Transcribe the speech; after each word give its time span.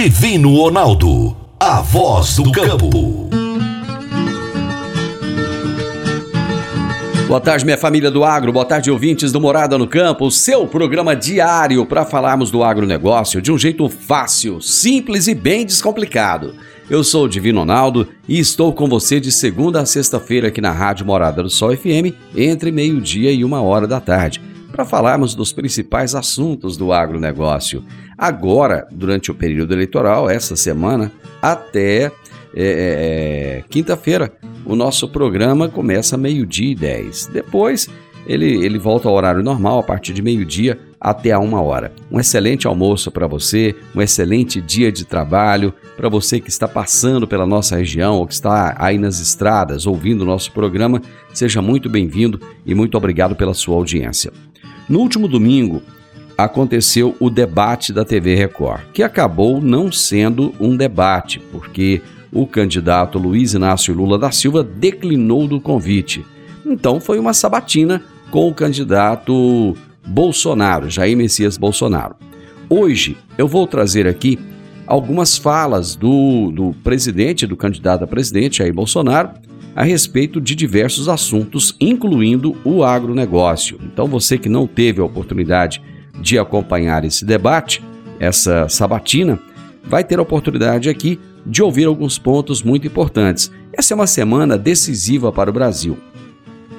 Divino 0.00 0.54
Ronaldo, 0.54 1.36
a 1.58 1.80
voz 1.80 2.36
do 2.36 2.52
campo. 2.52 3.28
Boa 7.26 7.40
tarde, 7.40 7.64
minha 7.64 7.76
família 7.76 8.08
do 8.08 8.22
agro. 8.22 8.52
Boa 8.52 8.64
tarde, 8.64 8.92
ouvintes 8.92 9.32
do 9.32 9.40
Morada 9.40 9.76
no 9.76 9.88
Campo. 9.88 10.26
O 10.26 10.30
seu 10.30 10.68
programa 10.68 11.16
diário 11.16 11.84
para 11.84 12.04
falarmos 12.04 12.48
do 12.48 12.62
agronegócio 12.62 13.42
de 13.42 13.50
um 13.50 13.58
jeito 13.58 13.88
fácil, 13.88 14.60
simples 14.60 15.26
e 15.26 15.34
bem 15.34 15.66
descomplicado. 15.66 16.54
Eu 16.88 17.02
sou 17.02 17.24
o 17.24 17.28
Divino 17.28 17.58
Ronaldo 17.58 18.06
e 18.28 18.38
estou 18.38 18.72
com 18.72 18.88
você 18.88 19.18
de 19.18 19.32
segunda 19.32 19.80
a 19.80 19.84
sexta-feira 19.84 20.46
aqui 20.46 20.60
na 20.60 20.70
Rádio 20.70 21.04
Morada 21.04 21.42
do 21.42 21.50
Sol 21.50 21.76
FM, 21.76 22.14
entre 22.36 22.70
meio-dia 22.70 23.32
e 23.32 23.44
uma 23.44 23.60
hora 23.60 23.88
da 23.88 24.00
tarde, 24.00 24.40
para 24.78 24.84
falarmos 24.84 25.34
dos 25.34 25.52
principais 25.52 26.14
assuntos 26.14 26.76
do 26.76 26.92
agronegócio. 26.92 27.82
Agora, 28.16 28.86
durante 28.92 29.28
o 29.28 29.34
período 29.34 29.74
eleitoral, 29.74 30.30
essa 30.30 30.54
semana, 30.54 31.10
até 31.42 32.04
é, 32.04 32.12
é, 32.54 33.58
é 33.58 33.64
quinta-feira, 33.68 34.32
o 34.64 34.76
nosso 34.76 35.08
programa 35.08 35.68
começa 35.68 36.16
meio-dia 36.16 36.70
e 36.70 36.74
10. 36.76 37.26
Depois, 37.26 37.88
ele, 38.24 38.64
ele 38.64 38.78
volta 38.78 39.08
ao 39.08 39.14
horário 39.16 39.42
normal 39.42 39.80
a 39.80 39.82
partir 39.82 40.12
de 40.12 40.22
meio-dia 40.22 40.78
até 41.00 41.32
a 41.32 41.40
uma 41.40 41.60
hora. 41.60 41.92
Um 42.08 42.20
excelente 42.20 42.68
almoço 42.68 43.10
para 43.10 43.26
você, 43.26 43.74
um 43.94 44.00
excelente 44.00 44.60
dia 44.60 44.92
de 44.92 45.04
trabalho 45.04 45.74
para 45.96 46.08
você 46.08 46.38
que 46.38 46.50
está 46.50 46.68
passando 46.68 47.26
pela 47.26 47.46
nossa 47.46 47.76
região 47.76 48.16
ou 48.16 48.26
que 48.28 48.34
está 48.34 48.76
aí 48.78 48.96
nas 48.96 49.18
estradas 49.18 49.86
ouvindo 49.86 50.22
o 50.22 50.26
nosso 50.26 50.52
programa. 50.52 51.02
Seja 51.34 51.60
muito 51.60 51.88
bem-vindo 51.88 52.40
e 52.64 52.74
muito 52.74 52.96
obrigado 52.96 53.34
pela 53.34 53.54
sua 53.54 53.74
audiência. 53.74 54.32
No 54.88 55.00
último 55.00 55.28
domingo, 55.28 55.82
aconteceu 56.36 57.14
o 57.20 57.28
debate 57.28 57.92
da 57.92 58.04
TV 58.04 58.34
Record, 58.34 58.82
que 58.92 59.02
acabou 59.02 59.60
não 59.60 59.92
sendo 59.92 60.54
um 60.58 60.74
debate, 60.74 61.40
porque 61.52 62.00
o 62.32 62.46
candidato 62.46 63.18
Luiz 63.18 63.52
Inácio 63.52 63.92
Lula 63.92 64.18
da 64.18 64.30
Silva 64.30 64.64
declinou 64.64 65.46
do 65.46 65.60
convite. 65.60 66.24
Então 66.64 67.00
foi 67.00 67.18
uma 67.18 67.34
sabatina 67.34 68.02
com 68.30 68.48
o 68.48 68.54
candidato 68.54 69.76
Bolsonaro, 70.06 70.88
Jair 70.88 71.16
Messias 71.16 71.58
Bolsonaro. 71.58 72.16
Hoje 72.70 73.16
eu 73.36 73.46
vou 73.46 73.66
trazer 73.66 74.06
aqui 74.06 74.38
algumas 74.86 75.36
falas 75.36 75.94
do, 75.94 76.50
do 76.50 76.74
presidente, 76.82 77.46
do 77.46 77.56
candidato 77.56 78.04
a 78.04 78.06
presidente, 78.06 78.58
Jair 78.58 78.72
Bolsonaro, 78.72 79.30
a 79.78 79.84
respeito 79.84 80.40
de 80.40 80.56
diversos 80.56 81.08
assuntos, 81.08 81.76
incluindo 81.78 82.56
o 82.64 82.82
agronegócio. 82.82 83.78
Então 83.84 84.08
você 84.08 84.36
que 84.36 84.48
não 84.48 84.66
teve 84.66 85.00
a 85.00 85.04
oportunidade 85.04 85.80
de 86.20 86.36
acompanhar 86.36 87.04
esse 87.04 87.24
debate, 87.24 87.80
essa 88.18 88.68
sabatina, 88.68 89.38
vai 89.84 90.02
ter 90.02 90.18
a 90.18 90.22
oportunidade 90.22 90.88
aqui 90.88 91.20
de 91.46 91.62
ouvir 91.62 91.84
alguns 91.84 92.18
pontos 92.18 92.60
muito 92.60 92.88
importantes. 92.88 93.52
Essa 93.72 93.94
é 93.94 93.94
uma 93.94 94.08
semana 94.08 94.58
decisiva 94.58 95.30
para 95.30 95.48
o 95.48 95.52
Brasil. 95.52 95.96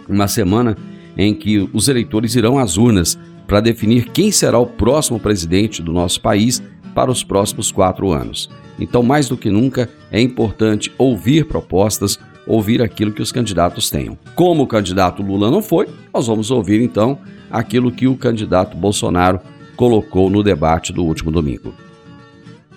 Uma 0.09 0.27
semana 0.27 0.75
em 1.17 1.33
que 1.33 1.69
os 1.71 1.87
eleitores 1.87 2.35
irão 2.35 2.59
às 2.59 2.75
urnas 2.75 3.17
para 3.47 3.61
definir 3.61 4.09
quem 4.09 4.29
será 4.29 4.59
o 4.59 4.67
próximo 4.67 5.21
presidente 5.21 5.81
do 5.81 5.93
nosso 5.93 6.19
país 6.19 6.61
para 6.93 7.09
os 7.09 7.23
próximos 7.23 7.71
quatro 7.71 8.11
anos. 8.11 8.49
Então, 8.77 9.01
mais 9.01 9.29
do 9.29 9.37
que 9.37 9.49
nunca, 9.49 9.89
é 10.11 10.19
importante 10.19 10.91
ouvir 10.97 11.45
propostas, 11.45 12.19
ouvir 12.49 12.81
aquilo 12.81 13.11
que 13.11 13.21
os 13.21 13.31
candidatos 13.31 13.91
tenham. 13.91 14.17
Como 14.33 14.63
o 14.63 14.67
candidato 14.67 15.21
Lula 15.21 15.51
não 15.51 15.61
foi, 15.61 15.87
nós 16.11 16.25
vamos 16.25 16.49
ouvir 16.49 16.81
então 16.81 17.19
aquilo 17.49 17.91
que 17.91 18.07
o 18.07 18.17
candidato 18.17 18.75
Bolsonaro 18.75 19.39
colocou 19.75 20.29
no 20.29 20.41
debate 20.41 20.91
do 20.91 21.05
último 21.05 21.31
domingo. 21.31 21.73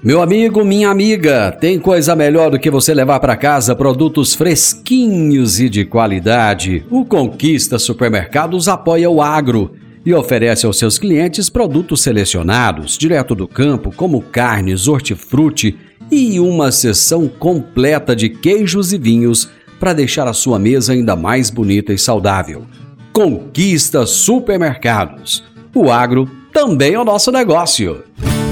Meu 0.02 0.20
amigo, 0.20 0.64
minha 0.64 0.90
amiga, 0.90 1.50
tem 1.52 1.78
coisa 1.78 2.14
melhor 2.14 2.50
do 2.50 2.58
que 2.58 2.70
você 2.70 2.92
levar 2.92 3.18
para 3.20 3.36
casa 3.36 3.74
produtos 3.74 4.34
fresquinhos 4.34 5.58
e 5.58 5.68
de 5.68 5.84
qualidade. 5.84 6.84
O 6.90 7.04
Conquista 7.04 7.78
Supermercados 7.78 8.68
apoia 8.68 9.08
o 9.08 9.22
agro 9.22 9.72
e 10.04 10.12
oferece 10.12 10.66
aos 10.66 10.76
seus 10.76 10.98
clientes 10.98 11.48
produtos 11.48 12.02
selecionados, 12.02 12.98
direto 12.98 13.34
do 13.34 13.46
campo, 13.46 13.92
como 13.94 14.20
carnes, 14.20 14.88
hortifruti 14.88 15.78
e 16.10 16.38
uma 16.40 16.70
seção 16.72 17.26
completa 17.28 18.14
de 18.14 18.28
queijos 18.28 18.92
e 18.92 18.98
vinhos 18.98 19.48
para 19.82 19.93
deixar 19.93 20.28
a 20.28 20.32
sua 20.32 20.60
mesa 20.60 20.93
ainda 20.93 21.16
mais 21.16 21.50
bonita 21.50 21.93
e 21.93 21.98
saudável. 21.98 22.65
Conquista 23.12 24.06
Supermercados. 24.06 25.43
O 25.75 25.91
agro 25.91 26.31
também 26.53 26.94
é 26.94 27.00
o 27.00 27.04
nosso 27.04 27.32
negócio. 27.32 28.04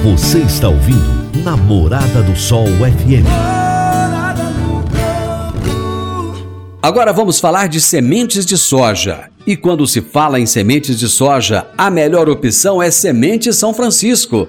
Você 0.02 0.40
está 0.40 0.68
ouvindo 0.68 1.40
Namorada 1.44 2.20
do 2.24 2.34
Sol 2.34 2.66
FM. 2.66 3.28
Agora 6.82 7.12
vamos 7.12 7.38
falar 7.38 7.68
de 7.68 7.80
sementes 7.80 8.44
de 8.44 8.58
soja. 8.58 9.30
E 9.46 9.56
quando 9.56 9.86
se 9.86 10.00
fala 10.00 10.40
em 10.40 10.46
sementes 10.46 10.98
de 10.98 11.08
soja, 11.08 11.68
a 11.78 11.88
melhor 11.92 12.28
opção 12.28 12.82
é 12.82 12.90
Semente 12.90 13.52
São 13.52 13.72
Francisco. 13.72 14.48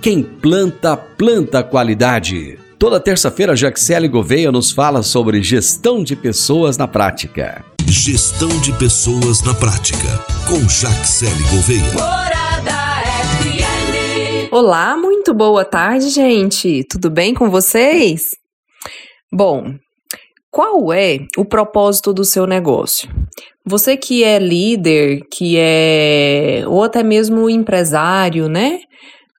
quem 0.00 0.22
planta, 0.22 0.96
planta 0.96 1.62
qualidade. 1.62 2.58
Toda 2.78 2.98
terça-feira, 2.98 3.54
Jaxele 3.54 4.08
Gouveia 4.08 4.50
nos 4.50 4.70
fala 4.70 5.02
sobre 5.02 5.42
gestão 5.42 6.02
de 6.02 6.16
pessoas 6.16 6.78
na 6.78 6.88
prática. 6.88 7.62
Gestão 7.86 8.48
de 8.60 8.72
pessoas 8.78 9.44
na 9.44 9.52
prática, 9.52 9.98
com 10.48 10.66
Jaxele 10.66 11.42
Gouveia. 11.50 11.82
Olá, 14.50 14.96
muito 14.96 15.34
boa 15.34 15.66
tarde, 15.66 16.08
gente. 16.08 16.82
Tudo 16.90 17.10
bem 17.10 17.34
com 17.34 17.50
vocês? 17.50 18.22
Bom, 19.30 19.74
qual 20.50 20.90
é 20.94 21.18
o 21.36 21.44
propósito 21.44 22.14
do 22.14 22.24
seu 22.24 22.46
negócio? 22.46 23.06
Você 23.66 23.98
que 23.98 24.24
é 24.24 24.38
líder, 24.38 25.20
que 25.30 25.56
é 25.58 26.64
ou 26.66 26.82
até 26.82 27.02
mesmo 27.02 27.50
empresário, 27.50 28.48
né? 28.48 28.78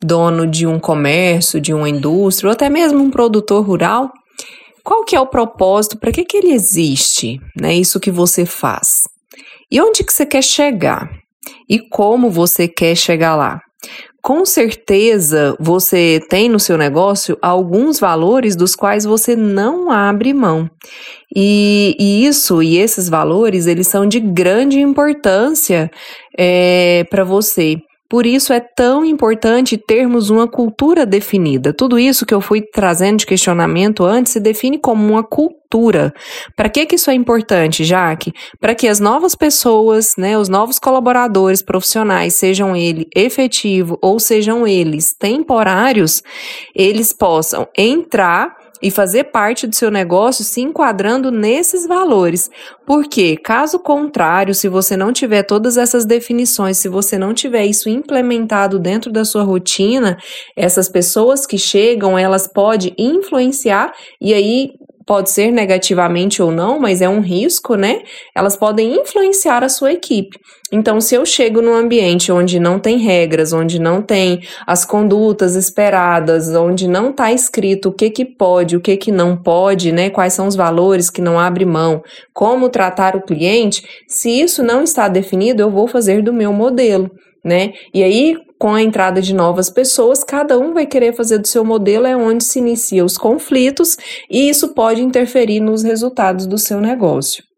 Dono 0.04 0.48
de 0.48 0.66
um 0.66 0.80
comércio, 0.80 1.62
de 1.62 1.74
uma 1.74 1.90
indústria, 1.90 2.50
ou 2.50 2.54
até 2.54 2.70
mesmo 2.70 3.00
um 3.00 3.12
produtor 3.12 3.66
rural, 3.66 4.12
qual 4.84 5.04
que 5.04 5.16
é 5.16 5.20
o 5.20 5.28
propósito? 5.28 5.98
Para 5.98 6.12
que 6.12 6.26
que 6.26 6.38
ele 6.38 6.54
existe? 6.54 7.40
Né? 7.56 7.76
Isso 7.76 8.00
que 8.00 8.10
você 8.10 8.46
faz. 8.46 9.04
E 9.70 9.80
onde 9.80 10.04
que 10.04 10.12
você 10.12 10.26
quer 10.26 10.44
chegar? 10.44 11.10
E 11.70 11.80
como 11.80 12.30
você 12.30 12.68
quer 12.68 12.96
chegar 12.96 13.36
lá? 13.36 13.62
com 14.22 14.46
certeza 14.46 15.56
você 15.60 16.22
tem 16.30 16.48
no 16.48 16.60
seu 16.60 16.78
negócio 16.78 17.38
alguns 17.42 18.00
valores 18.00 18.56
dos 18.56 18.76
quais 18.76 19.04
você 19.04 19.36
não 19.36 19.92
abre 19.92 20.34
mão. 20.34 20.70
E, 21.36 21.96
e 22.00 22.26
isso 22.26 22.62
e 22.62 22.78
esses 22.78 23.10
valores, 23.10 23.66
eles 23.66 23.88
são 23.88 24.06
de 24.06 24.20
grande 24.20 24.80
importância 24.80 25.90
é, 26.38 27.04
para 27.10 27.24
você. 27.24 27.78
Por 28.12 28.26
isso 28.26 28.52
é 28.52 28.60
tão 28.60 29.06
importante 29.06 29.78
termos 29.78 30.30
uma 30.30 30.46
cultura 30.46 31.06
definida. 31.06 31.72
Tudo 31.72 31.98
isso 31.98 32.26
que 32.26 32.34
eu 32.34 32.42
fui 32.42 32.62
trazendo 32.62 33.20
de 33.20 33.26
questionamento 33.26 34.04
antes 34.04 34.34
se 34.34 34.40
define 34.42 34.78
como 34.78 35.14
uma 35.14 35.24
cultura. 35.24 36.14
Para 36.54 36.68
que, 36.68 36.86
que 36.86 36.96
isso 36.96 37.10
é 37.10 37.14
importante, 37.14 37.86
Jaque? 37.86 38.34
Para 38.60 38.76
que 38.76 38.90
as 38.90 39.00
novas 39.00 39.34
pessoas, 39.34 40.16
né, 40.18 40.38
os 40.38 40.50
novos 40.50 40.78
colaboradores 40.78 41.62
profissionais, 41.62 42.36
sejam 42.36 42.76
eles 42.76 43.06
efetivo 43.16 43.98
ou 44.02 44.20
sejam 44.20 44.68
eles 44.68 45.16
temporários, 45.18 46.22
eles 46.76 47.14
possam 47.14 47.66
entrar 47.78 48.61
e 48.82 48.90
fazer 48.90 49.26
parte 49.26 49.68
do 49.68 49.76
seu 49.76 49.92
negócio 49.92 50.44
se 50.44 50.62
enquadrando 50.62 51.32
nesses 51.32 51.88
valores. 51.88 52.50
Porque, 52.86 53.38
caso 53.38 53.80
contrário, 53.80 54.54
se 54.54 54.68
você 54.68 54.98
não 54.98 55.14
tiver 55.14 55.44
todas 55.44 55.78
essas 55.78 56.06
definições, 56.06 56.78
se 56.78 56.90
você 56.90 57.18
não 57.18 57.34
tiver 57.34 57.66
isso 57.66 57.90
implementado 57.90 58.80
dentro 58.80 59.12
da 59.12 59.24
sua 59.24 59.44
rotina, 59.44 60.18
essas 60.56 60.90
pessoas 60.90 61.46
que 61.46 61.58
chegam, 61.58 62.18
elas 62.18 62.48
podem 62.48 62.94
influenciar 62.98 63.94
e 64.20 64.34
aí 64.34 64.72
pode 65.06 65.30
ser 65.30 65.52
negativamente 65.52 66.42
ou 66.42 66.52
não, 66.52 66.80
mas 66.80 67.02
é 67.02 67.10
um 67.10 67.20
risco, 67.20 67.76
né? 67.76 68.02
Elas 68.36 68.56
podem 68.56 68.96
influenciar 68.96 69.64
a 69.64 69.70
sua 69.70 69.92
equipe. 69.92 70.38
Então, 70.72 71.02
se 71.02 71.16
eu 71.16 71.26
chego 71.26 71.62
num 71.62 71.76
ambiente 71.76 72.32
onde 72.32 72.58
não 72.58 72.80
tem 72.80 72.98
regras, 72.98 73.52
onde 73.52 73.78
não 73.78 74.02
tem 74.02 74.40
as 74.66 74.86
condutas 74.86 75.56
esperadas, 75.56 76.48
onde 76.56 76.88
não 76.88 77.10
está 77.10 77.32
escrito 77.32 77.90
o 77.90 77.92
que 77.94 78.10
que 78.10 78.24
pode, 78.24 78.78
o 78.78 78.82
que 78.82 78.96
que 78.96 79.12
não 79.12 79.36
pode, 79.36 79.92
né? 79.92 80.10
Quais 80.10 80.34
são 80.34 80.48
os 80.48 80.56
valores 80.56 81.10
que 81.10 81.22
não 81.22 81.38
abre 81.38 81.66
mão, 81.66 82.02
como 82.34 82.70
tratar 82.70 83.18
o 83.18 83.22
cliente, 83.22 83.84
se 84.08 84.30
isso 84.30 84.64
não 84.64 84.82
está 84.82 85.10
definido, 85.10 85.62
eu 85.62 85.70
vou 85.70 85.88
fazer 85.88 86.24
do 86.24 86.32
meu 86.32 86.54
modelo, 86.54 87.12
né? 87.44 87.74
E 87.94 88.02
aí, 88.02 88.38
com 88.58 88.74
a 88.74 88.82
entrada 88.82 89.22
de 89.22 89.34
novas 89.34 89.70
pessoas, 89.70 90.24
cada 90.24 90.58
um 90.58 90.74
vai 90.74 90.86
querer 90.86 91.14
fazer 91.14 91.40
do 91.40 91.48
seu 91.48 91.66
modelo, 91.66 92.08
é 92.08 92.16
onde 92.16 92.46
se 92.46 92.60
iniciam 92.60 93.06
os 93.06 93.18
conflitos 93.18 93.98
e 94.30 94.48
isso 94.48 94.74
pode 94.74 95.02
interferir 95.02 95.60
nos 95.60 95.84
resultados 95.84 96.46
do 96.46 96.58
seu 96.58 96.80
negócio. 96.80 97.51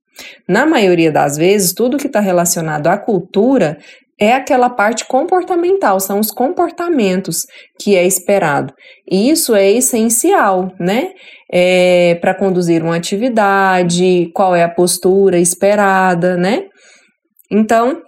Na 0.47 0.65
maioria 0.65 1.11
das 1.11 1.37
vezes, 1.37 1.73
tudo 1.73 1.97
que 1.97 2.07
está 2.07 2.19
relacionado 2.19 2.87
à 2.87 2.97
cultura 2.97 3.77
é 4.19 4.33
aquela 4.33 4.69
parte 4.69 5.05
comportamental, 5.05 5.99
são 5.99 6.19
os 6.19 6.31
comportamentos 6.31 7.45
que 7.79 7.95
é 7.95 8.05
esperado. 8.05 8.73
E 9.09 9.29
isso 9.29 9.55
é 9.55 9.71
essencial, 9.71 10.71
né? 10.79 11.11
É, 11.51 12.15
para 12.15 12.33
conduzir 12.33 12.83
uma 12.83 12.95
atividade, 12.95 14.31
qual 14.33 14.55
é 14.55 14.63
a 14.63 14.69
postura 14.69 15.37
esperada, 15.39 16.37
né? 16.37 16.65
Então, 17.51 18.01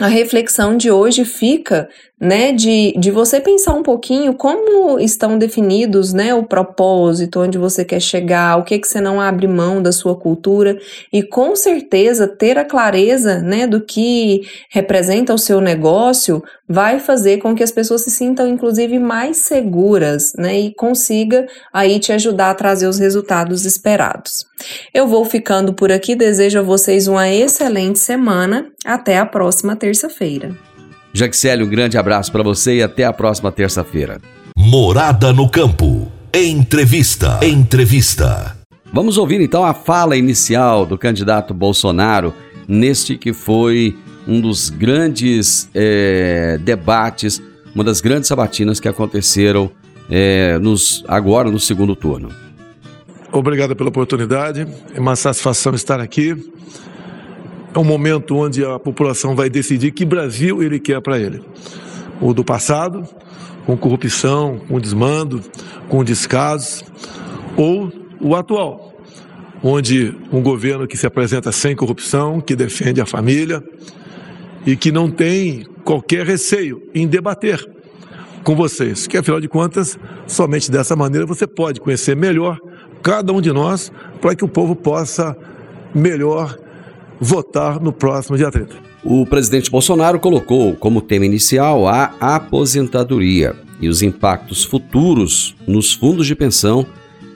a 0.00 0.08
reflexão 0.08 0.76
de 0.76 0.90
hoje 0.90 1.24
fica, 1.24 1.88
né, 2.18 2.50
de, 2.52 2.94
de 2.98 3.10
você 3.10 3.40
pensar 3.40 3.74
um 3.74 3.82
pouquinho 3.82 4.32
como 4.34 4.98
estão 4.98 5.36
definidos, 5.36 6.14
né, 6.14 6.34
o 6.34 6.44
propósito, 6.44 7.40
onde 7.40 7.58
você 7.58 7.84
quer 7.84 8.00
chegar, 8.00 8.56
o 8.58 8.64
que 8.64 8.78
que 8.78 8.88
você 8.88 9.02
não 9.02 9.20
abre 9.20 9.46
mão 9.46 9.82
da 9.82 9.92
sua 9.92 10.16
cultura 10.16 10.78
e 11.12 11.22
com 11.22 11.54
certeza 11.54 12.26
ter 12.26 12.56
a 12.56 12.64
clareza, 12.64 13.40
né, 13.40 13.66
do 13.66 13.82
que 13.82 14.42
representa 14.70 15.34
o 15.34 15.38
seu 15.38 15.60
negócio 15.60 16.42
vai 16.66 16.98
fazer 16.98 17.38
com 17.38 17.54
que 17.54 17.62
as 17.62 17.70
pessoas 17.70 18.02
se 18.02 18.10
sintam 18.10 18.48
inclusive 18.48 18.98
mais 18.98 19.38
seguras, 19.38 20.32
né, 20.38 20.58
e 20.58 20.74
consiga 20.74 21.46
aí 21.70 21.98
te 21.98 22.12
ajudar 22.12 22.50
a 22.50 22.54
trazer 22.54 22.86
os 22.86 22.98
resultados 22.98 23.66
esperados. 23.66 24.46
Eu 24.92 25.06
vou 25.06 25.24
ficando 25.24 25.74
por 25.74 25.92
aqui, 25.92 26.14
desejo 26.14 26.60
a 26.60 26.62
vocês 26.62 27.06
uma 27.06 27.28
excelente 27.28 27.98
semana. 27.98 28.66
Até 28.84 29.18
a 29.18 29.26
próxima 29.26 29.76
terça-feira. 29.76 30.65
Jaxele, 31.16 31.64
um 31.64 31.68
grande 31.68 31.96
abraço 31.96 32.30
para 32.30 32.42
você 32.42 32.76
e 32.76 32.82
até 32.82 33.04
a 33.04 33.12
próxima 33.12 33.50
terça-feira. 33.50 34.20
Morada 34.54 35.32
no 35.32 35.48
campo. 35.48 36.12
Entrevista. 36.34 37.40
Entrevista. 37.42 38.54
Vamos 38.92 39.16
ouvir 39.16 39.40
então 39.40 39.64
a 39.64 39.72
fala 39.72 40.14
inicial 40.14 40.84
do 40.84 40.98
candidato 40.98 41.54
Bolsonaro 41.54 42.34
neste 42.68 43.16
que 43.16 43.32
foi 43.32 43.96
um 44.28 44.42
dos 44.42 44.68
grandes 44.68 45.70
é, 45.74 46.58
debates, 46.58 47.40
uma 47.74 47.82
das 47.82 48.02
grandes 48.02 48.28
sabatinas 48.28 48.78
que 48.78 48.88
aconteceram 48.88 49.70
é, 50.10 50.58
nos, 50.58 51.02
agora 51.08 51.50
no 51.50 51.58
segundo 51.58 51.96
turno. 51.96 52.28
Obrigado 53.32 53.74
pela 53.74 53.88
oportunidade, 53.88 54.66
é 54.94 55.00
uma 55.00 55.16
satisfação 55.16 55.74
estar 55.74 55.98
aqui. 55.98 56.36
É 57.76 57.78
um 57.78 57.84
momento 57.84 58.34
onde 58.34 58.64
a 58.64 58.78
população 58.78 59.36
vai 59.36 59.50
decidir 59.50 59.90
que 59.90 60.02
Brasil 60.02 60.62
ele 60.62 60.80
quer 60.80 60.98
para 61.02 61.18
ele. 61.18 61.42
O 62.22 62.32
do 62.32 62.42
passado, 62.42 63.06
com 63.66 63.76
corrupção, 63.76 64.58
com 64.66 64.80
desmando, 64.80 65.42
com 65.86 66.02
descaso, 66.02 66.82
ou 67.54 67.92
o 68.18 68.34
atual, 68.34 68.94
onde 69.62 70.16
um 70.32 70.40
governo 70.40 70.86
que 70.86 70.96
se 70.96 71.06
apresenta 71.06 71.52
sem 71.52 71.76
corrupção, 71.76 72.40
que 72.40 72.56
defende 72.56 72.98
a 72.98 73.04
família 73.04 73.62
e 74.64 74.74
que 74.74 74.90
não 74.90 75.10
tem 75.10 75.66
qualquer 75.84 76.24
receio 76.24 76.82
em 76.94 77.06
debater 77.06 77.62
com 78.42 78.56
vocês, 78.56 79.06
que 79.06 79.18
afinal 79.18 79.38
de 79.38 79.48
contas, 79.48 79.98
somente 80.26 80.70
dessa 80.70 80.96
maneira 80.96 81.26
você 81.26 81.46
pode 81.46 81.78
conhecer 81.78 82.16
melhor 82.16 82.58
cada 83.02 83.34
um 83.34 83.40
de 83.42 83.52
nós 83.52 83.92
para 84.18 84.34
que 84.34 84.46
o 84.46 84.48
povo 84.48 84.74
possa 84.74 85.36
melhor 85.94 86.56
votar 87.20 87.80
no 87.80 87.92
próximo 87.92 88.36
dia 88.36 88.50
30. 88.50 88.74
O 89.04 89.24
presidente 89.24 89.70
Bolsonaro 89.70 90.18
colocou 90.18 90.74
como 90.74 91.00
tema 91.00 91.24
inicial 91.24 91.86
a 91.86 92.14
aposentadoria 92.20 93.54
e 93.80 93.88
os 93.88 94.02
impactos 94.02 94.64
futuros 94.64 95.54
nos 95.66 95.92
fundos 95.94 96.26
de 96.26 96.34
pensão 96.34 96.86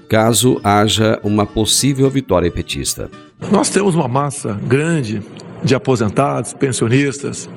caso 0.08 0.60
haja 0.64 1.20
uma 1.22 1.46
possível 1.46 2.10
vitória 2.10 2.50
petista. 2.50 3.08
Nós 3.52 3.70
temos 3.70 3.94
uma 3.94 4.08
massa 4.08 4.58
grande 4.66 5.22
de 5.62 5.74
aposentados, 5.74 6.52
pensionistas, 6.52 7.48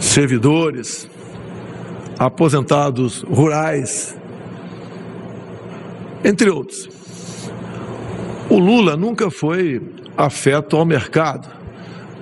servidores, 0.00 1.08
aposentados 2.18 3.22
rurais, 3.22 4.16
entre 6.24 6.50
outros. 6.50 6.88
O 8.50 8.58
Lula 8.58 8.96
nunca 8.96 9.30
foi 9.30 9.80
afeto 10.16 10.76
ao 10.76 10.84
mercado, 10.84 11.48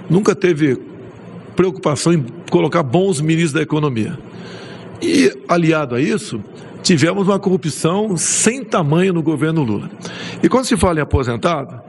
nunca 0.09 0.35
teve 0.35 0.79
preocupação 1.55 2.13
em 2.13 2.25
colocar 2.51 2.83
bons 2.83 3.21
ministros 3.21 3.53
da 3.53 3.63
economia. 3.63 4.19
E, 5.01 5.33
aliado 5.49 5.95
a 5.95 6.01
isso, 6.01 6.43
tivemos 6.83 7.29
uma 7.29 7.39
corrupção 7.39 8.17
sem 8.17 8.65
tamanho 8.65 9.13
no 9.13 9.23
governo 9.23 9.63
Lula. 9.63 9.91
E 10.43 10.49
quando 10.49 10.65
se 10.65 10.77
fala 10.77 10.99
em 10.99 11.03
aposentado, 11.03 11.81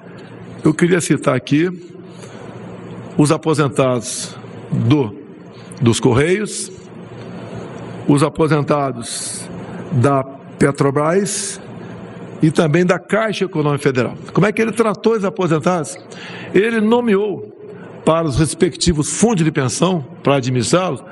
eu 0.64 0.74
queria 0.74 1.02
citar 1.02 1.36
aqui 1.36 1.70
os 3.18 3.32
aposentados 3.32 4.36
do, 4.72 5.16
dos 5.82 6.00
Correios, 6.00 6.72
os 8.08 8.24
aposentados 8.24 9.48
da 9.92 10.24
Petrobras 10.24 11.60
e 12.42 12.52
também 12.52 12.86
da 12.86 13.00
Caixa 13.00 13.46
Econômica 13.46 13.84
Federal. 13.84 14.16
Como 14.34 14.46
é 14.46 14.52
que 14.52 14.62
ele 14.62 14.72
tratou 14.72 15.14
os 15.14 15.24
aposentados? 15.24 15.98
Ele 16.54 16.82
nomeou 16.82 17.52
para 18.04 18.28
os 18.28 18.38
respectivos 18.38 19.10
fundos 19.20 19.44
de 19.44 19.52
pensão, 19.52 20.06
para 20.22 20.36
administrá-los, 20.36 21.04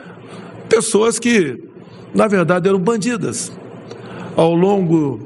pessoas 0.69 1.17
que, 1.17 1.63
na 2.13 2.27
verdade, 2.27 2.67
eram 2.67 2.79
bandidas. 2.79 3.51
Ao 4.35 4.53
longo 4.53 5.19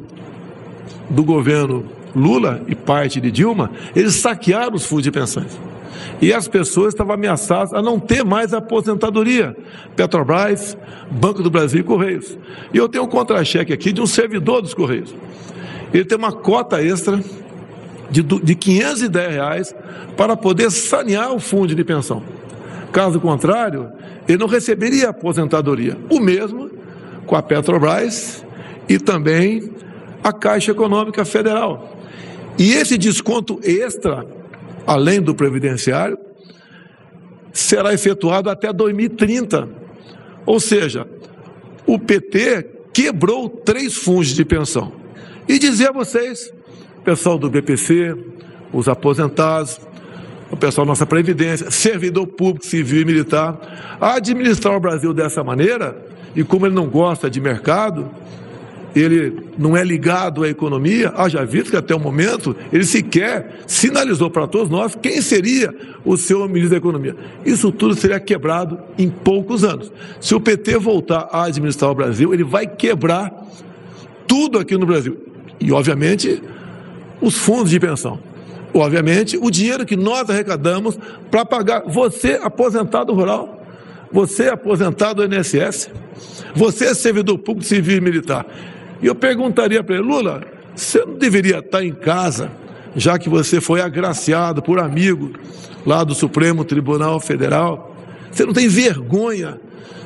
do 1.10 1.24
governo 1.24 1.86
Lula 2.16 2.62
e 2.68 2.76
parte 2.76 3.20
de 3.22 3.32
Dilma, 3.32 3.72
eles 3.96 4.16
saquearam 4.16 4.76
os 4.76 4.86
fundos 4.86 5.04
de 5.04 5.12
pensões. 5.12 5.60
E 6.22 6.34
as 6.34 6.48
pessoas 6.48 6.94
estavam 6.94 7.14
ameaçadas 7.14 7.74
a 7.74 7.82
não 7.82 8.00
ter 8.00 8.24
mais 8.24 8.54
aposentadoria. 8.54 9.56
Petrobras, 9.96 10.78
Banco 11.12 11.44
do 11.44 11.50
Brasil 11.50 11.82
e 11.82 11.84
Correios. 11.84 12.38
E 12.74 12.78
eu 12.78 12.90
tenho 12.90 13.04
um 13.04 13.08
contra-cheque 13.08 13.72
aqui 13.72 13.92
de 13.92 14.02
um 14.02 14.08
servidor 14.08 14.62
dos 14.62 14.74
Correios 14.74 15.14
ele 15.94 16.06
tem 16.06 16.18
uma 16.18 16.32
cota 16.32 16.82
extra 16.82 17.22
de, 18.10 18.22
de 18.22 18.56
510 18.56 19.32
reais 19.32 19.76
para 20.16 20.36
poder 20.36 20.72
sanear 20.72 21.34
o 21.34 21.40
fundo 21.40 21.76
de 21.76 21.84
pensão. 21.84 22.24
Caso 22.92 23.20
contrário, 23.20 23.92
ele 24.28 24.38
não 24.38 24.48
receberia 24.48 25.10
aposentadoria. 25.10 25.98
O 26.10 26.20
mesmo 26.20 26.70
com 27.26 27.36
a 27.36 27.42
Petrobras 27.42 28.46
e 28.88 28.98
também 28.98 29.72
a 30.24 30.32
Caixa 30.32 30.72
Econômica 30.72 31.24
Federal. 31.26 31.98
E 32.58 32.74
esse 32.74 32.98
desconto 32.98 33.60
extra, 33.64 34.26
além 34.86 35.22
do 35.22 35.36
previdenciário, 35.36 36.18
será 37.52 37.94
efetuado 37.94 38.50
até 38.50 38.72
2030. 38.74 39.70
Ou 40.46 40.60
seja, 40.60 41.08
o 41.86 42.00
PT 42.00 42.68
quebrou 42.94 43.50
três 43.50 43.96
fundos 43.96 44.30
de 44.30 44.44
pensão. 44.44 44.92
E 45.48 45.58
dizer 45.58 45.90
a 45.90 45.92
vocês, 45.94 46.52
pessoal 47.06 47.38
do 47.38 47.50
BPC, 47.50 48.16
os 48.74 48.90
aposentados, 48.90 49.80
o 50.52 50.58
pessoal 50.58 50.86
da 50.86 50.92
nossa 50.92 51.06
Previdência, 51.06 51.72
servidor 51.72 52.28
público, 52.28 52.66
civil 52.66 53.02
e 53.02 53.06
militar, 53.06 53.98
administrar 54.02 54.76
o 54.76 54.80
Brasil 54.80 55.14
dessa 55.14 55.44
maneira, 55.44 56.06
e 56.36 56.44
como 56.44 56.66
ele 56.66 56.76
não 56.76 56.88
gosta 56.88 57.30
de 57.30 57.40
mercado, 57.40 58.10
ele 58.94 59.52
não 59.58 59.78
é 59.78 59.84
ligado 59.84 60.44
à 60.44 60.50
economia, 60.50 61.14
haja 61.16 61.46
visto 61.46 61.72
que 61.72 61.78
até 61.78 61.96
o 61.96 62.00
momento 62.00 62.56
ele 62.74 62.84
sequer 62.84 63.62
sinalizou 63.68 64.30
para 64.30 64.48
todos 64.48 64.70
nós 64.70 64.96
quem 64.96 65.22
seria 65.22 65.74
o 66.04 66.18
seu 66.18 66.46
ministro 66.48 66.72
da 66.72 66.78
Economia. 66.78 67.16
Isso 67.46 67.72
tudo 67.72 67.96
seria 67.96 68.20
quebrado 68.20 68.80
em 68.98 69.10
poucos 69.10 69.64
anos. 69.64 69.92
Se 70.20 70.34
o 70.34 70.42
PT 70.42 70.78
voltar 70.78 71.30
a 71.32 71.44
administrar 71.44 71.92
o 71.92 71.96
Brasil, 71.96 72.34
ele 72.34 72.44
vai 72.44 72.66
quebrar 72.66 73.32
tudo 74.28 74.58
aqui 74.58 74.76
no 74.78 74.86
Brasil 74.86 75.27
e, 75.60 75.72
obviamente, 75.72 76.42
os 77.22 77.36
fundos 77.36 77.70
de 77.70 77.80
pensão. 77.80 78.20
Obviamente, 78.74 79.38
o 79.42 79.50
dinheiro 79.50 79.86
que 79.86 79.96
nós 79.96 80.30
arrecadamos 80.30 80.98
para 81.32 81.46
pagar 81.46 81.84
você, 81.88 82.40
aposentado 82.44 83.14
rural, 83.14 83.64
você, 84.12 84.50
aposentado 84.50 85.28
do 85.28 85.36
INSS, 85.36 85.90
você, 86.56 86.94
servidor 86.94 87.38
público, 87.40 87.68
civil 87.68 87.98
e 87.98 88.02
militar. 88.02 88.46
E 89.02 89.06
eu 89.08 89.16
perguntaria 89.16 89.84
para 89.84 89.96
ele, 89.96 90.04
Lula, 90.04 90.42
você 90.76 91.00
não 91.00 91.16
deveria 91.16 91.60
estar 91.60 91.84
em 91.84 91.94
casa 91.94 92.52
já 92.96 93.20
que 93.20 93.30
você 93.30 93.62
foi 93.62 93.80
agraciado 93.80 94.62
por 94.62 94.80
amigo 94.80 95.32
lá 95.86 96.04
do 96.04 96.16
Supremo 96.16 96.66
Tribunal 96.66 97.20
Federal, 97.20 97.96
você 98.32 98.44
não 98.46 98.54
tem 98.54 98.68
vergonha 98.68 99.60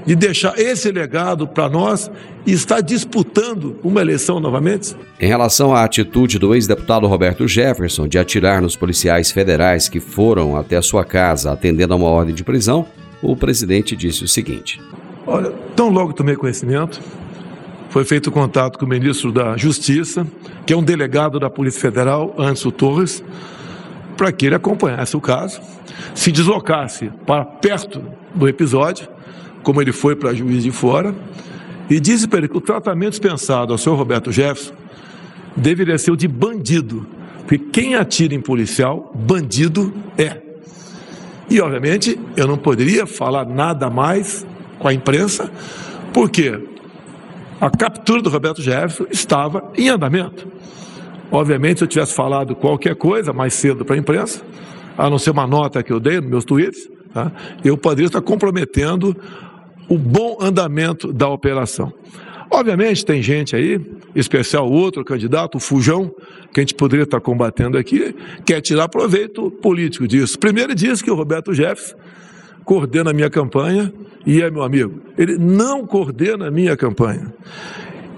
de 0.06 0.16
deixar 0.16 0.58
esse 0.58 0.92
legado 0.92 1.48
para 1.48 1.70
nós 1.70 2.10
e 2.46 2.52
estar 2.52 2.82
disputando 2.82 3.78
uma 3.84 4.02
eleição 4.02 4.40
novamente? 4.40 4.96
Em 5.20 5.28
relação 5.28 5.76
à 5.76 5.84
atitude 5.84 6.40
do 6.40 6.56
ex-deputado 6.56 7.08
Roberto 7.08 7.48
Jefferson 7.48 8.08
de 8.08 8.18
atirar 8.18 8.62
nos 8.62 8.76
policiais 8.76 9.32
federais 9.32 9.88
que 9.88 10.00
foram 10.00 10.56
até 10.56 10.78
a 10.78 10.82
sua 10.82 11.06
casa 11.06 11.52
atendendo 11.52 11.94
a 11.94 11.98
uma 11.98 12.08
ordem 12.08 12.34
de 12.34 12.44
prisão, 12.44 12.86
o 13.22 13.36
presidente 13.36 13.96
disse 13.96 14.24
o 14.24 14.28
seguinte: 14.28 14.82
Olha, 15.28 15.52
tão 15.76 15.90
logo 15.90 16.14
tomei 16.14 16.36
conhecimento, 16.36 17.00
foi 17.90 18.04
feito 18.04 18.32
contato 18.32 18.80
com 18.80 18.86
o 18.86 18.90
ministro 18.90 19.32
da 19.32 19.56
Justiça, 19.56 20.26
que 20.66 20.74
é 20.74 20.78
um 20.78 20.84
delegado 20.84 21.40
da 21.40 21.50
Polícia 21.50 21.80
Federal, 21.82 22.34
Anderson 22.38 22.72
Torres, 22.72 23.24
para 24.18 24.32
que 24.32 24.48
ele 24.48 24.56
acompanhasse 24.56 25.16
o 25.16 25.22
caso, 25.22 25.62
se 26.16 26.32
deslocasse 26.32 27.12
para 27.26 27.46
perto 27.46 28.02
do 28.34 28.48
episódio 28.48 29.08
como 29.64 29.82
ele 29.82 29.92
foi 29.92 30.16
para 30.16 30.34
juiz 30.34 30.64
de 30.64 30.72
fora, 30.72 31.14
e 31.90 32.00
disse 32.00 32.28
para 32.28 32.40
ele 32.40 32.48
que 32.48 32.58
o 32.58 32.62
tratamento 32.62 33.12
dispensado 33.12 33.74
ao 33.74 33.78
senhor 33.78 33.96
Roberto 33.96 34.32
Jefferson 34.32 34.74
deveria 35.56 35.98
ser 35.98 36.12
o 36.12 36.16
de 36.16 36.28
bandido, 36.28 37.06
porque 37.40 37.58
quem 37.58 37.96
atira 37.96 38.34
em 38.34 38.42
policial, 38.42 39.12
bandido 39.14 39.94
é. 40.18 40.42
E, 41.50 41.60
obviamente, 41.60 42.18
eu 42.38 42.48
não 42.48 42.58
poderia 42.58 43.06
falar 43.06 43.46
nada 43.46 43.90
mais 43.90 44.46
com 44.80 44.88
a 44.88 44.94
imprensa, 44.94 45.52
porque 46.14 46.58
a 47.60 47.70
captura 47.70 48.22
do 48.22 48.30
Roberto 48.30 48.62
Jefferson 48.62 49.06
estava 49.12 49.72
em 49.78 49.90
andamento. 49.90 50.48
Obviamente, 51.30 51.80
se 51.80 51.84
eu 51.84 51.88
tivesse 51.88 52.14
falado 52.14 52.56
qualquer 52.56 52.96
coisa 52.96 53.34
mais 53.34 53.54
cedo 53.54 53.84
para 53.86 53.96
a 53.96 54.00
imprensa, 54.00 54.42
a 54.98 55.10
não 55.10 55.20
ser 55.20 55.32
uma 55.32 55.46
nota 55.46 55.84
que 55.84 55.92
eu 55.92 56.00
dei 56.00 56.20
nos 56.20 56.30
meus 56.30 56.46
tweets, 56.46 56.90
tá? 57.14 57.32
eu 57.64 57.78
poderia 57.78 58.08
estar 58.08 58.22
comprometendo 58.22 59.16
o 59.92 59.98
bom 59.98 60.38
andamento 60.40 61.12
da 61.12 61.28
operação. 61.28 61.92
Obviamente 62.50 63.06
tem 63.06 63.22
gente 63.22 63.58
aí, 63.58 63.78
especial 64.16 64.72
outro 64.72 65.04
candidato, 65.04 65.56
o 65.56 65.60
Fujão, 65.60 66.16
que 66.54 66.62
a 66.62 66.64
gente 66.64 66.76
poderia 66.76 67.04
estar 67.04 67.20
combatendo 67.20 67.78
aqui, 67.78 68.16
quer 68.46 68.62
tirar 68.62 68.88
proveito 68.88 69.52
político 69.52 70.08
disso. 70.08 70.40
Primeiro 70.40 70.74
diz 70.74 71.02
que 71.02 71.12
o 71.12 71.14
Roberto 71.14 71.54
Jefferson 71.54 71.98
coordena 72.64 73.12
a 73.12 73.14
minha 73.14 73.30
campanha 73.30 73.94
e 74.26 74.42
é 74.42 74.50
meu 74.50 74.64
amigo. 74.64 75.02
Ele 75.18 75.38
não 75.38 75.86
coordena 75.86 76.48
a 76.48 76.52
minha 76.52 76.78
campanha. 76.78 77.34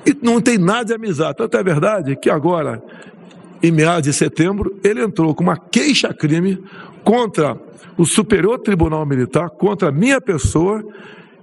E 0.05 0.15
não 0.21 0.39
tem 0.39 0.59
nada 0.59 0.85
de 0.85 0.93
amizade. 0.93 1.37
Tanto 1.37 1.57
é 1.57 1.63
verdade 1.63 2.15
que 2.15 2.29
agora, 2.29 2.83
em 3.63 3.71
meados 3.71 4.03
de 4.03 4.13
setembro, 4.13 4.79
ele 4.83 5.01
entrou 5.01 5.33
com 5.33 5.41
uma 5.41 5.57
queixa-crime 5.57 6.63
contra 7.03 7.57
o 7.97 8.05
Superior 8.05 8.59
Tribunal 8.59 9.07
Militar, 9.07 9.49
contra 9.49 9.89
a 9.89 9.91
minha 9.91 10.21
pessoa 10.21 10.85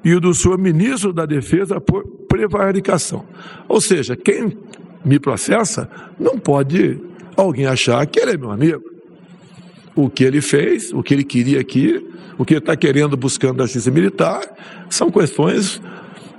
e 0.04 0.14
o 0.14 0.20
do 0.20 0.34
senhor 0.34 0.58
ministro 0.58 1.12
da 1.12 1.26
Defesa 1.26 1.80
por 1.80 2.06
prevaricação. 2.28 3.24
Ou 3.68 3.80
seja, 3.80 4.16
quem 4.16 4.56
me 5.04 5.18
processa 5.18 5.88
não 6.18 6.38
pode 6.38 6.98
alguém 7.36 7.66
achar 7.66 8.04
que 8.06 8.20
ele 8.20 8.32
é 8.32 8.36
meu 8.36 8.50
amigo. 8.50 8.82
O 9.94 10.08
que 10.08 10.24
ele 10.24 10.40
fez, 10.40 10.92
o 10.92 11.02
que 11.02 11.12
ele 11.12 11.24
queria 11.24 11.60
aqui, 11.60 12.06
o 12.38 12.44
que 12.44 12.54
ele 12.54 12.60
está 12.60 12.76
querendo 12.76 13.16
buscando 13.16 13.58
da 13.58 13.64
justiça 13.64 13.90
militar, 13.90 14.40
são 14.88 15.10
questões 15.10 15.80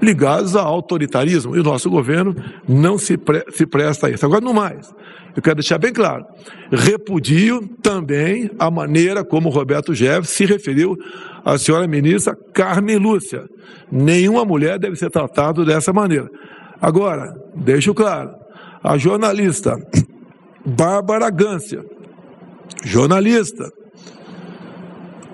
ligadas 0.01 0.55
ao 0.55 0.65
autoritarismo. 0.65 1.55
E 1.55 1.59
o 1.59 1.63
nosso 1.63 1.89
governo 1.89 2.35
não 2.67 2.97
se, 2.97 3.17
pre 3.17 3.45
se 3.51 3.65
presta 3.65 4.07
a 4.07 4.09
isso. 4.09 4.25
Agora, 4.25 4.41
no 4.41 4.53
mais, 4.53 4.93
eu 5.35 5.41
quero 5.41 5.55
deixar 5.55 5.77
bem 5.77 5.93
claro, 5.93 6.25
repudio 6.71 7.67
também 7.81 8.49
a 8.59 8.69
maneira 8.69 9.23
como 9.23 9.49
Roberto 9.49 9.93
Jefferson 9.93 10.33
se 10.33 10.45
referiu 10.45 10.97
à 11.45 11.57
senhora 11.57 11.87
ministra 11.87 12.35
Carmen 12.53 12.97
Lúcia. 12.97 13.45
Nenhuma 13.91 14.45
mulher 14.45 14.77
deve 14.77 14.95
ser 14.95 15.09
tratada 15.09 15.63
dessa 15.63 15.93
maneira. 15.93 16.29
Agora, 16.81 17.33
deixo 17.55 17.93
claro, 17.93 18.31
a 18.83 18.97
jornalista 18.97 19.77
Bárbara 20.65 21.29
Gância, 21.29 21.83
jornalista, 22.83 23.71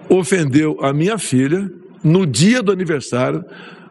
ofendeu 0.09 0.77
a 0.81 0.93
minha 0.93 1.17
filha 1.17 1.69
no 2.03 2.25
dia 2.25 2.61
do 2.61 2.71
aniversário, 2.71 3.43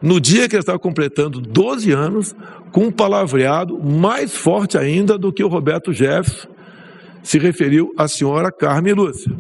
no 0.07 0.21
dia 0.21 0.49
que 0.49 0.55
ela 0.55 0.61
estava 0.61 0.79
completando 0.79 1.41
12 1.41 1.91
anos, 1.91 2.33
com 2.71 2.85
um 2.85 2.93
palavreado 2.93 3.77
mais 3.83 4.37
forte 4.37 4.79
ainda 4.79 5.19
do 5.19 5.33
que 5.33 5.43
o 5.43 5.49
Roberto 5.49 5.93
Jefferson 5.93 6.47
se 7.25 7.41
referiu 7.41 7.93
à 7.99 8.07
senhora 8.07 8.53
Carmen 8.53 8.93
Lúcia. 8.93 9.33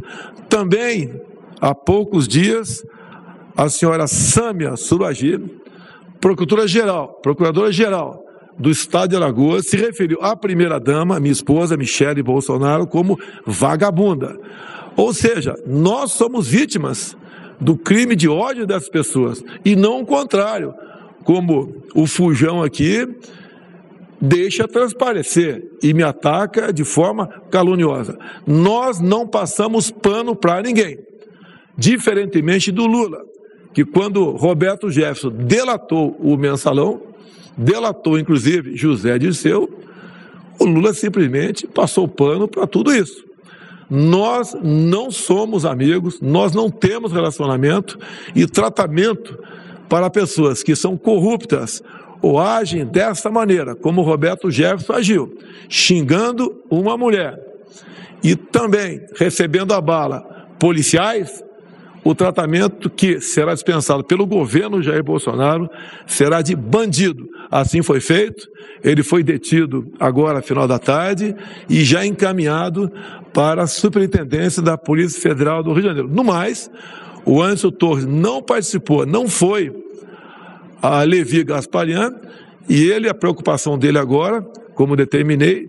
Também, 0.48 1.20
há 1.60 1.72
poucos 1.72 2.26
dias, 2.26 2.84
a 3.56 3.68
senhora 3.68 4.08
Sâmia 4.08 4.76
Suragi, 4.76 5.38
procuradora-geral, 6.20 7.20
procuradora-geral 7.22 8.24
do 8.58 8.68
Estado 8.68 9.10
de 9.10 9.16
Alagoas, 9.16 9.68
se 9.68 9.76
referiu 9.76 10.18
à 10.20 10.34
primeira-dama, 10.34 11.20
minha 11.20 11.30
esposa, 11.30 11.76
Michele 11.76 12.24
Bolsonaro, 12.24 12.88
como 12.88 13.16
vagabunda. 13.46 14.36
Ou 14.96 15.14
seja, 15.14 15.54
nós 15.64 16.10
somos 16.10 16.48
vítimas 16.48 17.16
do 17.60 17.76
crime 17.76 18.14
de 18.14 18.28
ódio 18.28 18.66
dessas 18.66 18.88
pessoas, 18.88 19.42
e 19.64 19.74
não 19.74 20.00
o 20.00 20.06
contrário, 20.06 20.74
como 21.24 21.82
o 21.94 22.06
Fujão 22.06 22.62
aqui 22.62 23.06
deixa 24.20 24.66
transparecer 24.66 25.62
e 25.82 25.92
me 25.92 26.02
ataca 26.02 26.72
de 26.72 26.84
forma 26.84 27.28
caluniosa. 27.50 28.18
Nós 28.46 29.00
não 29.00 29.26
passamos 29.26 29.90
pano 29.90 30.34
para 30.34 30.62
ninguém, 30.62 30.98
diferentemente 31.76 32.72
do 32.72 32.86
Lula, 32.86 33.22
que 33.74 33.84
quando 33.84 34.30
Roberto 34.30 34.90
Jefferson 34.90 35.30
delatou 35.30 36.16
o 36.20 36.36
mensalão, 36.36 37.02
delatou 37.56 38.18
inclusive 38.18 38.76
José 38.76 39.18
Dirceu, 39.18 39.68
o 40.58 40.64
Lula 40.64 40.94
simplesmente 40.94 41.66
passou 41.66 42.08
pano 42.08 42.48
para 42.48 42.66
tudo 42.66 42.94
isso. 42.94 43.24
Nós 43.88 44.56
não 44.62 45.10
somos 45.10 45.64
amigos, 45.64 46.20
nós 46.20 46.52
não 46.52 46.70
temos 46.70 47.12
relacionamento 47.12 47.98
e 48.34 48.46
tratamento 48.46 49.38
para 49.88 50.10
pessoas 50.10 50.62
que 50.62 50.74
são 50.74 50.96
corruptas 50.96 51.82
ou 52.20 52.40
agem 52.40 52.84
dessa 52.84 53.30
maneira, 53.30 53.74
como 53.74 54.02
Roberto 54.02 54.50
Jefferson 54.50 54.94
agiu, 54.94 55.38
xingando 55.68 56.62
uma 56.68 56.96
mulher 56.96 57.38
e 58.22 58.34
também 58.34 59.02
recebendo 59.16 59.72
a 59.72 59.80
bala 59.80 60.20
policiais, 60.58 61.44
o 62.02 62.14
tratamento 62.14 62.88
que 62.88 63.20
será 63.20 63.52
dispensado 63.52 64.04
pelo 64.04 64.26
governo 64.26 64.82
Jair 64.82 65.02
Bolsonaro 65.02 65.68
será 66.06 66.40
de 66.40 66.54
bandido. 66.54 67.28
Assim 67.50 67.82
foi 67.82 68.00
feito. 68.00 68.48
Ele 68.82 69.02
foi 69.02 69.24
detido 69.24 69.92
agora, 69.98 70.40
final 70.40 70.68
da 70.68 70.78
tarde, 70.78 71.34
e 71.68 71.82
já 71.82 72.06
encaminhado 72.06 72.92
para 73.36 73.64
a 73.64 73.66
Superintendência 73.66 74.62
da 74.62 74.78
Polícia 74.78 75.20
Federal 75.20 75.62
do 75.62 75.70
Rio 75.70 75.82
de 75.82 75.88
Janeiro. 75.88 76.08
No 76.08 76.24
mais, 76.24 76.70
o 77.22 77.42
Anderson 77.42 77.70
Torres 77.70 78.06
não 78.06 78.40
participou, 78.40 79.04
não 79.04 79.28
foi 79.28 79.70
a 80.80 81.02
Levi 81.02 81.44
Gasparian, 81.44 82.14
e 82.66 82.86
ele, 82.88 83.10
a 83.10 83.14
preocupação 83.14 83.76
dele 83.76 83.98
agora, 83.98 84.40
como 84.74 84.96
determinei, 84.96 85.66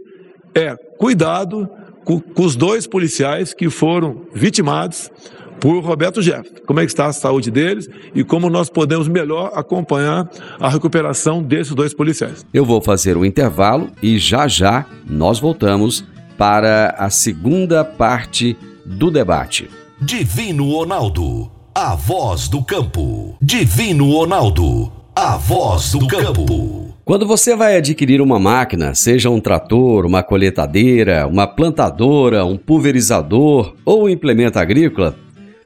é 0.56 0.78
cuidado 0.98 1.70
com, 2.06 2.22
com 2.22 2.44
os 2.44 2.56
dois 2.56 2.88
policiais 2.88 3.54
que 3.54 3.70
foram 3.70 4.22
vitimados 4.34 5.12
por 5.60 5.84
Roberto 5.84 6.22
Jefferson. 6.22 6.64
Como 6.66 6.80
é 6.80 6.86
que 6.86 6.92
está 6.92 7.08
a 7.08 7.14
saúde 7.14 7.52
deles 7.52 7.90
e 8.16 8.24
como 8.24 8.50
nós 8.50 8.70
podemos 8.70 9.10
melhor 9.10 9.52
acompanhar 9.54 10.30
a 10.58 10.70
recuperação 10.70 11.44
desses 11.44 11.76
dois 11.76 11.94
policiais. 11.94 12.46
Eu 12.54 12.64
vou 12.64 12.82
fazer 12.82 13.18
o 13.18 13.22
um 13.22 13.26
intervalo 13.26 13.90
e 14.02 14.18
já 14.18 14.48
já 14.48 14.86
nós 15.06 15.38
voltamos 15.38 16.06
para 16.38 16.96
a 16.98 17.10
segunda 17.10 17.84
parte 17.84 18.58
do 18.86 19.10
debate. 19.10 19.70
Divino 20.00 20.72
Ronaldo, 20.72 21.52
a 21.74 21.96
voz 21.96 22.48
do 22.48 22.64
campo. 22.64 23.36
Divino 23.42 24.12
Ronaldo, 24.12 24.92
a 25.16 25.36
voz 25.38 25.92
do 25.92 26.08
campo. 26.08 26.94
Quando 27.04 27.26
você 27.26 27.56
vai 27.56 27.78
adquirir 27.78 28.22
uma 28.22 28.38
máquina, 28.38 28.94
seja 28.94 29.30
um 29.30 29.40
trator, 29.40 30.06
uma 30.06 30.22
colheitadeira, 30.22 31.26
uma 31.26 31.48
plantadora, 31.48 32.46
um 32.46 32.58
pulverizador 32.58 33.74
ou 33.86 34.04
um 34.04 34.10
implemento 34.10 34.60
agrícola, 34.60 35.16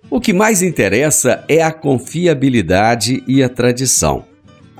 o 0.10 0.22
que 0.22 0.34
mais 0.34 0.62
interessa 0.62 1.44
é 1.48 1.62
a 1.62 1.72
confiabilidade 1.72 3.24
e 3.28 3.42
a 3.42 3.50
tradição, 3.50 4.26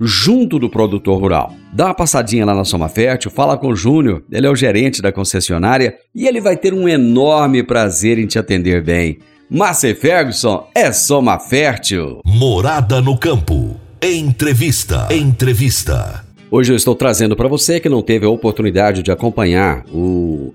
junto 0.00 0.58
do 0.58 0.68
produtor 0.68 1.20
rural. 1.20 1.54
Dá 1.72 1.86
uma 1.86 1.94
passadinha 1.94 2.44
lá 2.44 2.54
na 2.54 2.64
Soma 2.64 2.88
Fértil, 2.88 3.30
fala 3.30 3.56
com 3.56 3.68
o 3.68 3.76
Júnior, 3.76 4.22
ele 4.30 4.46
é 4.46 4.50
o 4.50 4.56
gerente 4.56 5.00
da 5.00 5.12
concessionária 5.12 5.96
e 6.14 6.26
ele 6.26 6.40
vai 6.40 6.56
ter 6.56 6.72
um 6.72 6.88
enorme 6.88 7.62
prazer 7.62 8.18
em 8.18 8.26
te 8.26 8.38
atender 8.38 8.82
bem. 8.82 9.18
Márcia 9.50 9.94
Ferguson 9.94 10.68
é 10.74 10.90
Soma 10.92 11.38
Fértil. 11.38 12.20
Morada 12.24 13.00
no 13.00 13.16
campo. 13.16 13.78
Entrevista. 14.02 15.08
Entrevista. 15.10 16.24
Hoje 16.50 16.72
eu 16.72 16.76
estou 16.76 16.94
trazendo 16.94 17.34
para 17.34 17.48
você 17.48 17.80
que 17.80 17.88
não 17.88 18.02
teve 18.02 18.26
a 18.26 18.30
oportunidade 18.30 19.02
de 19.02 19.10
acompanhar 19.10 19.84
o 19.92 20.54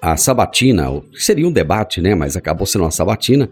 a 0.00 0.16
sabatina, 0.16 0.86
seria 1.14 1.48
um 1.48 1.52
debate, 1.52 2.00
né, 2.00 2.14
mas 2.14 2.36
acabou 2.36 2.66
sendo 2.66 2.82
uma 2.82 2.90
sabatina 2.90 3.48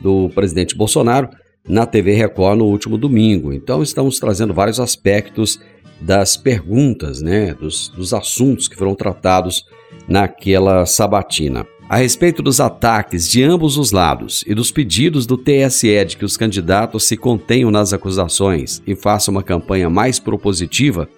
do 0.00 0.30
presidente 0.30 0.76
Bolsonaro 0.76 1.28
na 1.68 1.86
TV 1.86 2.14
Record 2.14 2.58
no 2.58 2.66
último 2.66 2.96
domingo. 2.96 3.52
Então 3.52 3.82
estamos 3.82 4.18
trazendo 4.18 4.54
vários 4.54 4.80
aspectos 4.80 5.60
das 6.00 6.36
perguntas, 6.36 7.22
né, 7.22 7.54
dos, 7.54 7.88
dos 7.88 8.12
assuntos 8.12 8.68
que 8.68 8.76
foram 8.76 8.94
tratados 8.94 9.66
naquela 10.06 10.84
sabatina. 10.86 11.66
A 11.88 11.96
respeito 11.96 12.42
dos 12.42 12.58
ataques 12.58 13.28
de 13.28 13.44
ambos 13.44 13.78
os 13.78 13.92
lados 13.92 14.42
e 14.46 14.54
dos 14.54 14.72
pedidos 14.72 15.24
do 15.24 15.38
TSE 15.38 16.04
de 16.04 16.16
que 16.16 16.24
os 16.24 16.36
candidatos 16.36 17.04
se 17.04 17.16
contenham 17.16 17.70
nas 17.70 17.92
acusações 17.92 18.82
e 18.84 18.96
façam 18.96 19.32
uma 19.32 19.42
campanha 19.42 19.88
mais 19.88 20.18
propositiva, 20.18 21.08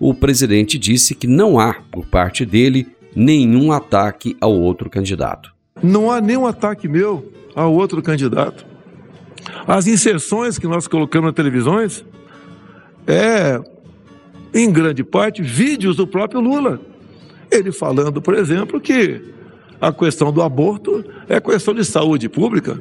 o 0.00 0.14
presidente 0.14 0.78
disse 0.78 1.14
que 1.14 1.26
não 1.26 1.58
há, 1.58 1.74
por 1.92 2.06
parte 2.06 2.44
dele, 2.46 2.86
nenhum 3.14 3.70
ataque 3.70 4.34
ao 4.40 4.52
outro 4.52 4.88
candidato. 4.88 5.54
Não 5.82 6.10
há 6.10 6.20
nenhum 6.20 6.46
ataque 6.46 6.88
meu 6.88 7.30
ao 7.54 7.74
outro 7.74 8.02
candidato. 8.02 8.66
As 9.66 9.86
inserções 9.86 10.58
que 10.58 10.66
nós 10.66 10.86
colocamos 10.86 11.26
nas 11.26 11.34
televisões 11.34 12.04
é, 13.06 13.60
em 14.52 14.70
grande 14.70 15.02
parte, 15.02 15.42
vídeos 15.42 15.96
do 15.96 16.06
próprio 16.06 16.40
Lula. 16.40 16.80
Ele 17.50 17.72
falando, 17.72 18.22
por 18.22 18.34
exemplo, 18.34 18.80
que 18.80 19.20
a 19.80 19.92
questão 19.92 20.32
do 20.32 20.42
aborto 20.42 21.04
é 21.28 21.40
questão 21.40 21.74
de 21.74 21.84
saúde 21.84 22.28
pública. 22.28 22.80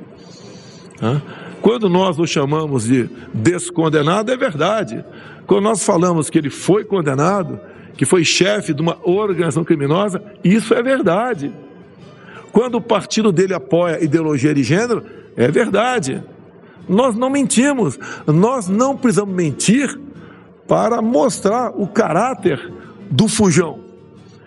Quando 1.62 1.90
nós 1.90 2.18
o 2.20 2.26
chamamos 2.26 2.86
de 2.86 3.10
descondenado, 3.34 4.32
é 4.32 4.38
verdade. 4.38 5.04
Quando 5.46 5.64
nós 5.64 5.84
falamos 5.84 6.30
que 6.30 6.38
ele 6.38 6.50
foi 6.50 6.84
condenado, 6.84 7.60
que 7.98 8.06
foi 8.06 8.24
chefe 8.24 8.74
de 8.74 8.82
uma 8.82 8.98
organização 9.04 9.64
criminosa, 9.64 10.22
isso 10.44 10.74
é 10.74 10.82
verdade. 10.82 11.52
Quando 12.52 12.76
o 12.76 12.82
partido 12.82 13.32
dele 13.32 13.54
apoia 13.54 14.04
ideologia 14.04 14.54
de 14.54 14.64
gênero, 14.64 15.04
é 15.36 15.50
verdade. 15.50 16.24
Nós 16.88 17.16
não 17.16 17.30
mentimos, 17.30 17.98
nós 18.28 18.68
não 18.68 18.98
precisamos 18.98 19.34
mentir 19.34 20.00
para 20.68 21.02
mostrar 21.02 21.70
o 21.70 21.88
caráter 21.88 22.72
do 23.10 23.28
fujão. 23.28 23.80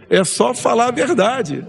É 0.09 0.23
só 0.25 0.55
falar 0.55 0.89
a 0.89 0.91
verdade. 0.91 1.65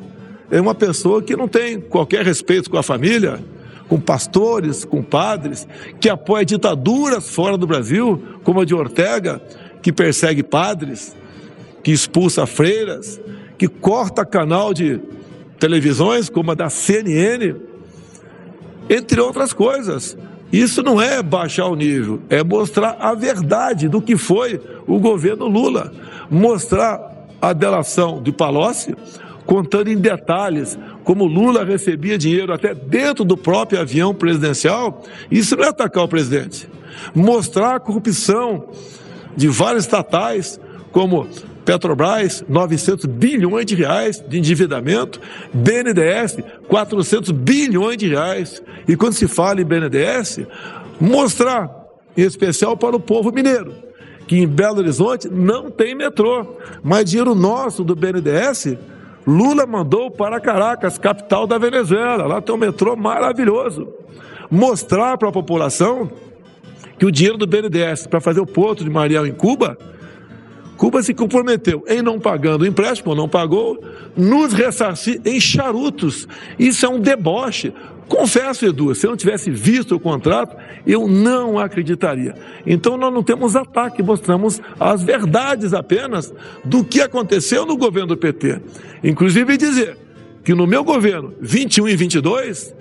É 0.49 0.61
uma 0.61 0.75
pessoa 0.75 1.21
que 1.21 1.35
não 1.35 1.47
tem 1.47 1.79
qualquer 1.79 2.25
respeito 2.25 2.69
com 2.69 2.77
a 2.77 2.83
família, 2.83 3.39
com 3.87 3.99
pastores, 3.99 4.85
com 4.85 5.01
padres, 5.01 5.67
que 5.99 6.09
apoia 6.09 6.45
ditaduras 6.45 7.29
fora 7.29 7.57
do 7.57 7.67
Brasil, 7.67 8.21
como 8.43 8.61
a 8.61 8.65
de 8.65 8.75
Ortega, 8.75 9.41
que 9.81 9.91
persegue 9.91 10.43
padres, 10.43 11.15
que 11.83 11.91
expulsa 11.91 12.45
freiras, 12.45 13.19
que 13.57 13.67
corta 13.67 14.25
canal 14.25 14.73
de 14.73 14.99
televisões, 15.59 16.29
como 16.29 16.51
a 16.51 16.55
da 16.55 16.69
CNN, 16.69 17.55
entre 18.89 19.19
outras 19.19 19.53
coisas. 19.53 20.17
Isso 20.51 20.81
não 20.81 21.01
é 21.01 21.21
baixar 21.21 21.67
o 21.67 21.75
nível, 21.75 22.21
é 22.29 22.43
mostrar 22.43 22.97
a 22.99 23.13
verdade 23.13 23.89
do 23.89 24.01
que 24.01 24.15
foi 24.15 24.61
o 24.87 24.99
governo 24.99 25.47
Lula. 25.47 25.91
Mostrar 26.29 27.27
a 27.41 27.53
delação 27.53 28.21
de 28.21 28.31
Palocci, 28.31 28.95
contando 29.45 29.89
em 29.89 29.97
detalhes 29.97 30.77
como 31.03 31.25
Lula 31.25 31.63
recebia 31.63 32.17
dinheiro 32.17 32.53
até 32.53 32.73
dentro 32.73 33.23
do 33.23 33.37
próprio 33.37 33.79
avião 33.79 34.13
presidencial. 34.13 35.03
Isso 35.31 35.55
não 35.55 35.63
é 35.63 35.69
atacar 35.69 36.03
o 36.03 36.07
presidente. 36.07 36.67
Mostrar 37.13 37.75
a 37.75 37.79
corrupção 37.79 38.69
de 39.35 39.47
vários 39.47 39.83
estatais, 39.83 40.59
como 40.91 41.27
Petrobras, 41.67 42.45
900 42.47 43.05
bilhões 43.07 43.65
de 43.65 43.75
reais 43.75 44.23
de 44.25 44.37
endividamento, 44.37 45.19
BNDES, 45.53 46.37
400 46.65 47.31
bilhões 47.31 47.97
de 47.97 48.07
reais. 48.07 48.63
E 48.87 48.95
quando 48.95 49.11
se 49.11 49.27
fala 49.27 49.59
em 49.59 49.65
BNDES, 49.65 50.47
mostrar, 50.97 51.69
em 52.15 52.21
especial 52.21 52.77
para 52.77 52.95
o 52.95 53.01
povo 53.01 53.33
mineiro, 53.33 53.75
que 54.25 54.37
em 54.37 54.47
Belo 54.47 54.77
Horizonte 54.77 55.27
não 55.27 55.69
tem 55.69 55.93
metrô, 55.93 56.55
mas 56.81 57.03
dinheiro 57.03 57.35
nosso 57.35 57.83
do 57.83 57.97
BNDES, 57.97 58.77
Lula 59.27 59.65
mandou 59.65 60.09
para 60.09 60.39
Caracas, 60.39 60.97
capital 60.97 61.45
da 61.45 61.57
Venezuela. 61.57 62.25
Lá 62.25 62.41
tem 62.41 62.55
um 62.55 62.57
metrô 62.57 62.95
maravilhoso. 62.95 63.89
Mostrar 64.49 65.17
para 65.17 65.27
a 65.27 65.33
população 65.33 66.09
que 66.97 67.05
o 67.05 67.11
dinheiro 67.11 67.37
do 67.37 67.45
BNDES 67.45 68.07
para 68.07 68.21
fazer 68.21 68.39
o 68.39 68.45
porto 68.45 68.85
de 68.85 68.89
Mariel 68.89 69.27
em 69.27 69.33
Cuba 69.33 69.77
Cuba 70.77 71.01
se 71.01 71.13
comprometeu 71.13 71.83
em 71.87 72.01
não 72.01 72.19
pagando 72.19 72.61
o 72.61 72.67
empréstimo, 72.67 73.15
não 73.15 73.27
pagou, 73.27 73.83
nos 74.15 74.53
ressarcir 74.53 75.19
em 75.25 75.39
charutos. 75.39 76.27
Isso 76.57 76.85
é 76.85 76.89
um 76.89 76.99
deboche. 76.99 77.73
Confesso, 78.07 78.65
Edu, 78.65 78.95
se 78.95 79.05
eu 79.05 79.09
não 79.09 79.17
tivesse 79.17 79.51
visto 79.51 79.95
o 79.95 79.99
contrato, 79.99 80.55
eu 80.85 81.07
não 81.07 81.59
acreditaria. 81.59 82.35
Então 82.65 82.95
nós 82.95 83.13
não 83.13 83.21
temos 83.21 83.55
ataque, 83.55 84.01
mostramos 84.01 84.61
as 84.79 85.03
verdades 85.03 85.73
apenas 85.73 86.33
do 86.63 86.85
que 86.85 87.01
aconteceu 87.01 87.65
no 87.65 87.75
governo 87.75 88.09
do 88.09 88.17
PT. 88.17 88.61
Inclusive 89.03 89.57
dizer 89.57 89.97
que 90.43 90.53
no 90.53 90.65
meu 90.65 90.83
governo, 90.83 91.33
21 91.41 91.89
e 91.89 91.95
22, 91.97 92.73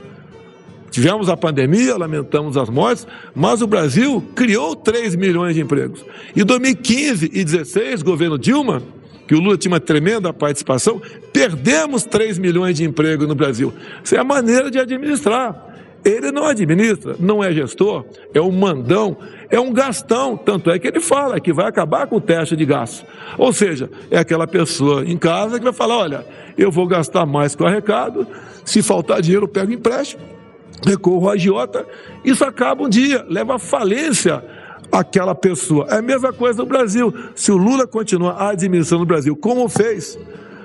Tivemos 0.96 1.28
a 1.28 1.36
pandemia, 1.36 1.94
lamentamos 1.94 2.56
as 2.56 2.70
mortes, 2.70 3.06
mas 3.34 3.60
o 3.60 3.66
Brasil 3.66 4.24
criou 4.34 4.74
3 4.74 5.14
milhões 5.14 5.54
de 5.54 5.60
empregos. 5.60 6.02
Em 6.34 6.42
2015 6.42 7.26
e 7.26 7.44
2016, 7.44 8.00
governo 8.00 8.38
Dilma, 8.38 8.82
que 9.28 9.34
o 9.34 9.38
Lula 9.38 9.58
tinha 9.58 9.74
uma 9.74 9.78
tremenda 9.78 10.32
participação, 10.32 10.98
perdemos 11.34 12.04
3 12.04 12.38
milhões 12.38 12.78
de 12.78 12.84
empregos 12.84 13.28
no 13.28 13.34
Brasil. 13.34 13.74
Isso 14.02 14.14
é 14.14 14.18
a 14.18 14.24
maneira 14.24 14.70
de 14.70 14.78
administrar. 14.78 15.66
Ele 16.02 16.32
não 16.32 16.46
administra, 16.46 17.14
não 17.20 17.44
é 17.44 17.52
gestor, 17.52 18.06
é 18.32 18.40
um 18.40 18.50
mandão, 18.50 19.18
é 19.50 19.60
um 19.60 19.74
gastão. 19.74 20.34
Tanto 20.34 20.70
é 20.70 20.78
que 20.78 20.88
ele 20.88 21.00
fala 21.00 21.38
que 21.38 21.52
vai 21.52 21.66
acabar 21.66 22.06
com 22.06 22.16
o 22.16 22.20
teste 22.22 22.56
de 22.56 22.64
gasto. 22.64 23.04
Ou 23.36 23.52
seja, 23.52 23.90
é 24.10 24.16
aquela 24.16 24.46
pessoa 24.46 25.04
em 25.04 25.18
casa 25.18 25.58
que 25.58 25.64
vai 25.64 25.74
falar: 25.74 25.98
olha, 25.98 26.26
eu 26.56 26.72
vou 26.72 26.86
gastar 26.86 27.26
mais 27.26 27.54
com 27.54 27.64
o 27.64 27.66
arrecado, 27.66 28.26
se 28.64 28.82
faltar 28.82 29.20
dinheiro, 29.20 29.44
eu 29.44 29.48
pego 29.48 29.70
empréstimo 29.70 30.36
recorro 30.84 31.28
à 31.28 31.32
agiota, 31.32 31.86
isso 32.24 32.44
acaba 32.44 32.84
um 32.84 32.88
dia, 32.88 33.24
leva 33.28 33.56
à 33.56 33.58
falência 33.58 34.42
aquela 34.90 35.34
pessoa. 35.34 35.86
É 35.90 35.96
a 35.96 36.02
mesma 36.02 36.32
coisa 36.32 36.62
no 36.62 36.68
Brasil. 36.68 37.12
Se 37.34 37.50
o 37.50 37.56
Lula 37.56 37.86
continuar 37.86 38.50
administrando 38.50 39.02
o 39.02 39.06
Brasil 39.06 39.36
como 39.36 39.68
fez 39.68 40.18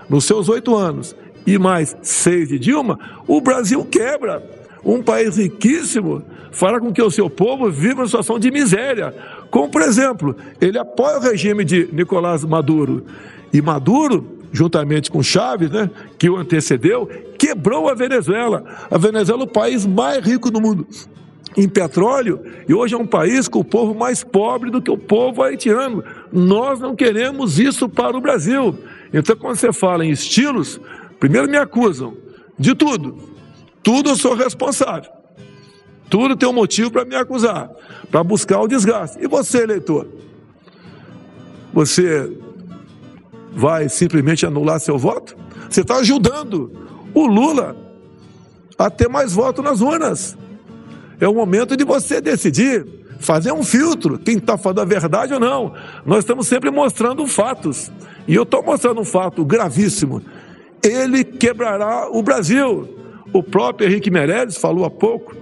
nos 0.09 0.25
seus 0.25 0.49
oito 0.49 0.75
anos 0.75 1.15
e 1.45 1.57
mais 1.57 1.95
seis 2.01 2.49
de 2.49 2.59
Dilma, 2.59 2.99
o 3.27 3.41
Brasil 3.41 3.85
quebra. 3.85 4.61
Um 4.83 5.01
país 5.01 5.37
riquíssimo 5.37 6.23
fará 6.51 6.79
com 6.79 6.91
que 6.91 7.01
o 7.01 7.11
seu 7.11 7.29
povo 7.29 7.69
viva 7.69 8.01
uma 8.01 8.07
situação 8.07 8.39
de 8.39 8.49
miséria. 8.49 9.13
Como, 9.49 9.69
por 9.69 9.81
exemplo, 9.81 10.35
ele 10.59 10.77
apoia 10.77 11.17
o 11.17 11.21
regime 11.21 11.63
de 11.63 11.87
Nicolás 11.91 12.43
Maduro. 12.43 13.05
E 13.53 13.61
Maduro 13.61 14.40
juntamente 14.51 15.09
com 15.09 15.23
Chaves, 15.23 15.69
né, 15.69 15.89
que 16.17 16.29
o 16.29 16.37
antecedeu, 16.37 17.07
quebrou 17.37 17.89
a 17.89 17.93
Venezuela. 17.93 18.63
A 18.89 18.97
Venezuela 18.97 19.43
é 19.43 19.45
o 19.45 19.47
país 19.47 19.85
mais 19.85 20.23
rico 20.25 20.51
do 20.51 20.59
mundo 20.59 20.87
em 21.55 21.67
petróleo 21.67 22.41
e 22.67 22.73
hoje 22.73 22.95
é 22.95 22.97
um 22.97 23.05
país 23.05 23.47
com 23.47 23.59
o 23.59 23.63
povo 23.63 23.93
mais 23.93 24.23
pobre 24.23 24.69
do 24.69 24.81
que 24.81 24.91
o 24.91 24.97
povo 24.97 25.43
haitiano. 25.43 26.03
Nós 26.31 26.79
não 26.79 26.95
queremos 26.95 27.59
isso 27.59 27.89
para 27.89 28.15
o 28.15 28.21
Brasil. 28.21 28.77
Então, 29.13 29.35
quando 29.35 29.57
você 29.57 29.73
fala 29.73 30.05
em 30.05 30.11
estilos, 30.11 30.79
primeiro 31.19 31.49
me 31.49 31.57
acusam 31.57 32.15
de 32.57 32.73
tudo. 32.73 33.17
Tudo 33.83 34.11
eu 34.11 34.15
sou 34.15 34.35
responsável. 34.35 35.11
Tudo 36.09 36.35
tem 36.35 36.47
um 36.47 36.53
motivo 36.53 36.91
para 36.91 37.05
me 37.05 37.15
acusar, 37.15 37.69
para 38.09 38.23
buscar 38.23 38.61
o 38.61 38.67
desgaste. 38.67 39.17
E 39.21 39.27
você, 39.27 39.63
eleitor? 39.63 40.07
Você 41.73 42.29
vai 43.51 43.89
simplesmente 43.89 44.45
anular 44.45 44.79
seu 44.79 44.97
voto? 44.97 45.35
Você 45.69 45.81
está 45.81 45.97
ajudando 45.97 46.71
o 47.13 47.25
Lula 47.25 47.75
a 48.77 48.89
ter 48.89 49.07
mais 49.07 49.33
votos 49.33 49.63
nas 49.63 49.81
urnas. 49.81 50.37
É 51.19 51.27
o 51.27 51.33
momento 51.33 51.77
de 51.77 51.83
você 51.83 52.19
decidir, 52.19 52.85
fazer 53.19 53.51
um 53.51 53.63
filtro, 53.63 54.17
quem 54.17 54.37
está 54.37 54.57
falando 54.57 54.79
a 54.81 54.85
verdade 54.85 55.33
ou 55.33 55.39
não. 55.39 55.73
Nós 56.05 56.19
estamos 56.19 56.47
sempre 56.47 56.71
mostrando 56.71 57.25
fatos. 57.27 57.91
E 58.27 58.33
eu 58.33 58.43
estou 58.43 58.63
mostrando 58.63 59.01
um 59.01 59.05
fato 59.05 59.45
gravíssimo. 59.45 60.21
Ele 60.83 61.23
quebrará 61.23 62.09
o 62.09 62.23
Brasil. 62.23 62.97
o 63.33 63.41
próprio 63.41 63.87
Henrique 63.87 64.11
Meirelles 64.11 64.57
falou 64.57 64.83
há 64.83 64.89
pouco, 64.89 65.33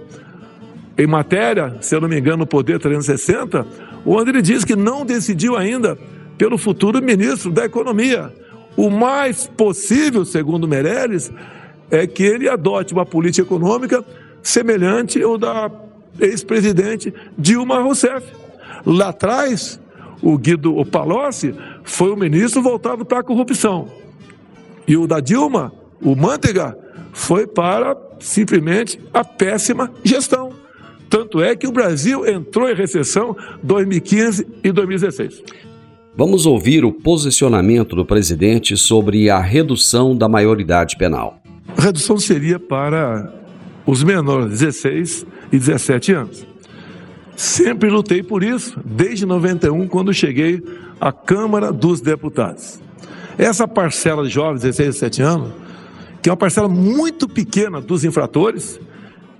em 0.96 1.06
matéria, 1.06 1.78
se 1.80 1.94
eu 1.94 2.00
não 2.00 2.08
me 2.08 2.18
engano, 2.18 2.38
no 2.38 2.46
Poder 2.46 2.78
360, 2.78 3.66
onde 4.04 4.30
ele 4.30 4.42
diz 4.42 4.64
que 4.64 4.76
não 4.76 5.04
decidiu 5.04 5.56
ainda 5.56 5.98
pelo 6.40 6.56
futuro 6.56 7.02
ministro 7.02 7.52
da 7.52 7.66
Economia. 7.66 8.32
O 8.74 8.88
mais 8.88 9.46
possível, 9.46 10.24
segundo 10.24 10.66
Meirelles, 10.66 11.30
é 11.90 12.06
que 12.06 12.22
ele 12.22 12.48
adote 12.48 12.94
uma 12.94 13.04
política 13.04 13.46
econômica 13.46 14.02
semelhante 14.42 15.22
ao 15.22 15.36
da 15.36 15.70
ex-presidente 16.18 17.12
Dilma 17.36 17.82
Rousseff. 17.82 18.26
Lá 18.86 19.10
atrás, 19.10 19.78
o 20.22 20.38
Guido 20.38 20.82
Palocci 20.86 21.54
foi 21.84 22.10
o 22.10 22.16
ministro 22.16 22.62
voltado 22.62 23.04
para 23.04 23.18
a 23.18 23.22
corrupção. 23.22 23.88
E 24.88 24.96
o 24.96 25.06
da 25.06 25.20
Dilma, 25.20 25.74
o 26.00 26.16
Manteiga, 26.16 26.74
foi 27.12 27.46
para 27.46 27.94
simplesmente 28.18 28.98
a 29.12 29.22
péssima 29.22 29.92
gestão. 30.02 30.54
Tanto 31.10 31.42
é 31.42 31.54
que 31.54 31.66
o 31.66 31.72
Brasil 31.72 32.26
entrou 32.26 32.70
em 32.70 32.74
recessão 32.74 33.36
2015 33.62 34.46
e 34.64 34.72
2016. 34.72 35.42
Vamos 36.16 36.44
ouvir 36.44 36.84
o 36.84 36.92
posicionamento 36.92 37.94
do 37.94 38.04
presidente 38.04 38.76
sobre 38.76 39.30
a 39.30 39.38
redução 39.38 40.14
da 40.14 40.28
maioridade 40.28 40.96
penal. 40.96 41.40
A 41.76 41.82
redução 41.82 42.18
seria 42.18 42.58
para 42.58 43.32
os 43.86 44.02
menores, 44.02 44.58
16 44.58 45.24
e 45.52 45.58
17 45.58 46.12
anos. 46.12 46.46
Sempre 47.36 47.88
lutei 47.88 48.22
por 48.22 48.42
isso, 48.42 48.78
desde 48.84 49.24
91, 49.24 49.86
quando 49.86 50.12
cheguei 50.12 50.62
à 51.00 51.12
Câmara 51.12 51.72
dos 51.72 52.00
Deputados. 52.00 52.80
Essa 53.38 53.66
parcela 53.66 54.24
de 54.24 54.30
jovens, 54.30 54.62
16 54.62 54.88
e 54.88 54.92
17 55.00 55.22
anos, 55.22 55.52
que 56.20 56.28
é 56.28 56.32
uma 56.32 56.36
parcela 56.36 56.68
muito 56.68 57.28
pequena 57.28 57.80
dos 57.80 58.04
infratores, 58.04 58.78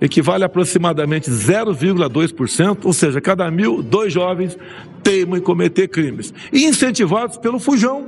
equivale 0.01 0.43
a 0.43 0.47
aproximadamente 0.47 1.29
0,2%, 1.29 2.79
ou 2.83 2.91
seja, 2.91 3.21
cada 3.21 3.49
mil, 3.51 3.83
dois 3.83 4.11
jovens 4.11 4.57
teimam 5.03 5.37
em 5.37 5.41
cometer 5.41 5.87
crimes. 5.87 6.33
Incentivados 6.51 7.37
pelo 7.37 7.59
fujão. 7.59 8.07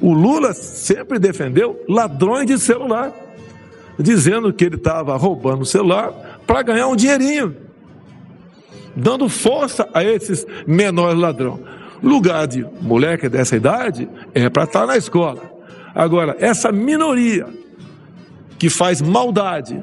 O 0.00 0.14
Lula 0.14 0.54
sempre 0.54 1.18
defendeu 1.18 1.84
ladrões 1.88 2.46
de 2.46 2.56
celular, 2.56 3.12
dizendo 3.98 4.52
que 4.52 4.64
ele 4.64 4.76
estava 4.76 5.16
roubando 5.16 5.62
o 5.62 5.66
celular 5.66 6.40
para 6.46 6.62
ganhar 6.62 6.86
um 6.86 6.94
dinheirinho, 6.94 7.56
dando 8.94 9.28
força 9.28 9.88
a 9.92 10.04
esses 10.04 10.46
menores 10.66 11.18
ladrões. 11.18 11.60
Lugar 12.00 12.46
de 12.46 12.64
moleque 12.80 13.28
dessa 13.28 13.56
idade 13.56 14.08
é 14.32 14.48
para 14.48 14.62
estar 14.62 14.82
tá 14.82 14.86
na 14.86 14.96
escola. 14.96 15.42
Agora, 15.92 16.36
essa 16.38 16.70
minoria 16.70 17.48
que 18.56 18.70
faz 18.70 19.02
maldade, 19.02 19.82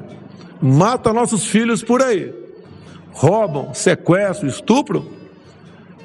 mata 0.60 1.12
nossos 1.12 1.46
filhos 1.46 1.82
por 1.82 2.02
aí, 2.02 2.32
roubam, 3.12 3.72
sequestram, 3.74 4.48
estupram, 4.48 5.06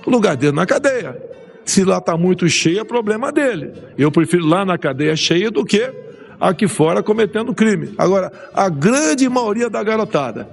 o 0.06 0.10
lugar 0.10 0.36
dele 0.36 0.56
na 0.56 0.66
cadeia. 0.66 1.22
Se 1.64 1.84
lá 1.84 2.00
está 2.00 2.18
muito 2.18 2.50
cheio, 2.50 2.80
é 2.80 2.84
problema 2.84 3.32
dele. 3.32 3.74
Eu 3.98 4.12
prefiro 4.12 4.46
lá 4.46 4.66
na 4.66 4.78
cadeia 4.78 5.16
cheia 5.16 5.52
do 5.52 5.64
que 5.64 5.94
aqui 6.40 6.68
fora 6.68 7.04
cometendo 7.04 7.54
crime. 7.54 7.94
Agora, 7.98 8.32
a 8.54 8.68
grande 8.68 9.30
maioria 9.30 9.70
da 9.70 9.84
garotada, 9.84 10.50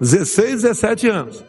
16, 0.00 0.62
17 0.62 1.08
anos, 1.08 1.44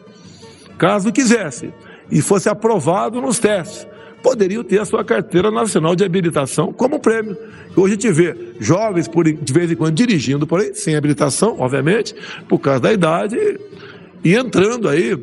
caso 0.76 1.12
quisesse 1.12 1.72
e 2.10 2.20
fosse 2.20 2.48
aprovado 2.48 3.20
nos 3.20 3.38
testes, 3.38 3.86
poderiam 4.24 4.64
ter 4.64 4.80
a 4.80 4.86
sua 4.86 5.04
carteira 5.04 5.50
nacional 5.50 5.94
de 5.94 6.02
habilitação 6.02 6.72
como 6.72 6.98
prêmio. 6.98 7.36
Hoje 7.76 7.92
a 7.92 8.00
gente 8.00 8.10
vê 8.10 8.34
jovens, 8.58 9.06
por, 9.06 9.30
de 9.30 9.52
vez 9.52 9.70
em 9.70 9.76
quando, 9.76 9.94
dirigindo 9.94 10.46
por 10.46 10.60
aí, 10.60 10.74
sem 10.74 10.96
habilitação, 10.96 11.60
obviamente, 11.60 12.14
por 12.48 12.58
causa 12.58 12.80
da 12.80 12.92
idade, 12.92 13.36
e 14.24 14.34
entrando 14.34 14.88
aí 14.88 15.14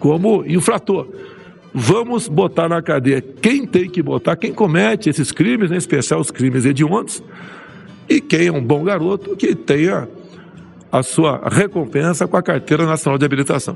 como 0.00 0.44
infrator. 0.44 1.06
Vamos 1.72 2.26
botar 2.26 2.68
na 2.68 2.82
cadeia 2.82 3.20
quem 3.22 3.64
tem 3.64 3.88
que 3.88 4.02
botar, 4.02 4.34
quem 4.34 4.52
comete 4.52 5.08
esses 5.08 5.30
crimes, 5.30 5.70
em 5.70 5.76
especial 5.76 6.18
os 6.18 6.32
crimes 6.32 6.64
hediondos, 6.64 7.22
e 8.08 8.20
quem 8.20 8.48
é 8.48 8.52
um 8.52 8.62
bom 8.62 8.82
garoto 8.82 9.36
que 9.36 9.54
tenha 9.54 10.08
a 10.90 11.04
sua 11.04 11.48
recompensa 11.48 12.26
com 12.26 12.36
a 12.36 12.42
carteira 12.42 12.84
nacional 12.84 13.16
de 13.16 13.24
habilitação. 13.24 13.74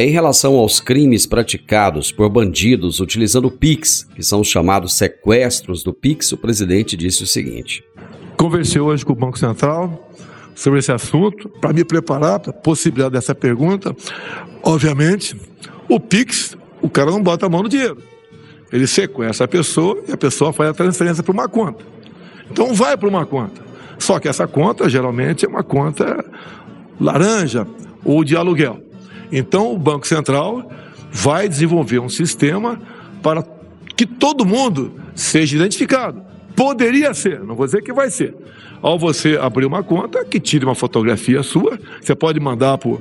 Em 0.00 0.08
relação 0.08 0.54
aos 0.54 0.80
crimes 0.80 1.26
praticados 1.26 2.10
por 2.10 2.30
bandidos 2.30 3.00
utilizando 3.00 3.50
Pix, 3.50 4.08
que 4.14 4.22
são 4.22 4.40
os 4.40 4.48
chamados 4.48 4.94
sequestros 4.94 5.82
do 5.82 5.92
Pix, 5.92 6.32
o 6.32 6.38
presidente 6.38 6.96
disse 6.96 7.22
o 7.22 7.26
seguinte: 7.26 7.84
Conversei 8.34 8.80
hoje 8.80 9.04
com 9.04 9.12
o 9.12 9.14
Banco 9.14 9.38
Central 9.38 10.10
sobre 10.54 10.78
esse 10.78 10.90
assunto, 10.90 11.50
para 11.50 11.74
me 11.74 11.84
preparar 11.84 12.40
para 12.40 12.48
a 12.48 12.54
possibilidade 12.54 13.12
dessa 13.12 13.34
pergunta. 13.34 13.94
Obviamente, 14.62 15.36
o 15.86 16.00
Pix, 16.00 16.56
o 16.80 16.88
cara 16.88 17.10
não 17.10 17.22
bota 17.22 17.44
a 17.44 17.50
mão 17.50 17.62
no 17.62 17.68
dinheiro. 17.68 17.98
Ele 18.72 18.86
sequestra 18.86 19.44
a 19.44 19.48
pessoa 19.48 20.02
e 20.08 20.12
a 20.12 20.16
pessoa 20.16 20.50
faz 20.50 20.70
a 20.70 20.72
transferência 20.72 21.22
para 21.22 21.32
uma 21.32 21.46
conta. 21.46 21.84
Então 22.50 22.72
vai 22.72 22.96
para 22.96 23.06
uma 23.06 23.26
conta. 23.26 23.60
Só 23.98 24.18
que 24.18 24.28
essa 24.28 24.48
conta 24.48 24.88
geralmente 24.88 25.44
é 25.44 25.48
uma 25.48 25.62
conta 25.62 26.24
laranja 26.98 27.66
ou 28.02 28.24
de 28.24 28.34
aluguel. 28.34 28.88
Então, 29.32 29.72
o 29.72 29.78
Banco 29.78 30.06
Central 30.06 30.70
vai 31.10 31.48
desenvolver 31.48 31.98
um 31.98 32.08
sistema 32.08 32.80
para 33.22 33.44
que 33.96 34.06
todo 34.06 34.46
mundo 34.46 34.94
seja 35.14 35.56
identificado. 35.56 36.22
Poderia 36.56 37.14
ser, 37.14 37.40
não 37.40 37.54
vou 37.54 37.66
dizer 37.66 37.82
que 37.82 37.92
vai 37.92 38.10
ser. 38.10 38.34
Ao 38.82 38.98
você 38.98 39.38
abrir 39.40 39.66
uma 39.66 39.82
conta, 39.82 40.24
que 40.24 40.40
tire 40.40 40.64
uma 40.64 40.74
fotografia 40.74 41.42
sua, 41.42 41.78
você 42.00 42.14
pode 42.14 42.40
mandar 42.40 42.78
por, 42.78 43.00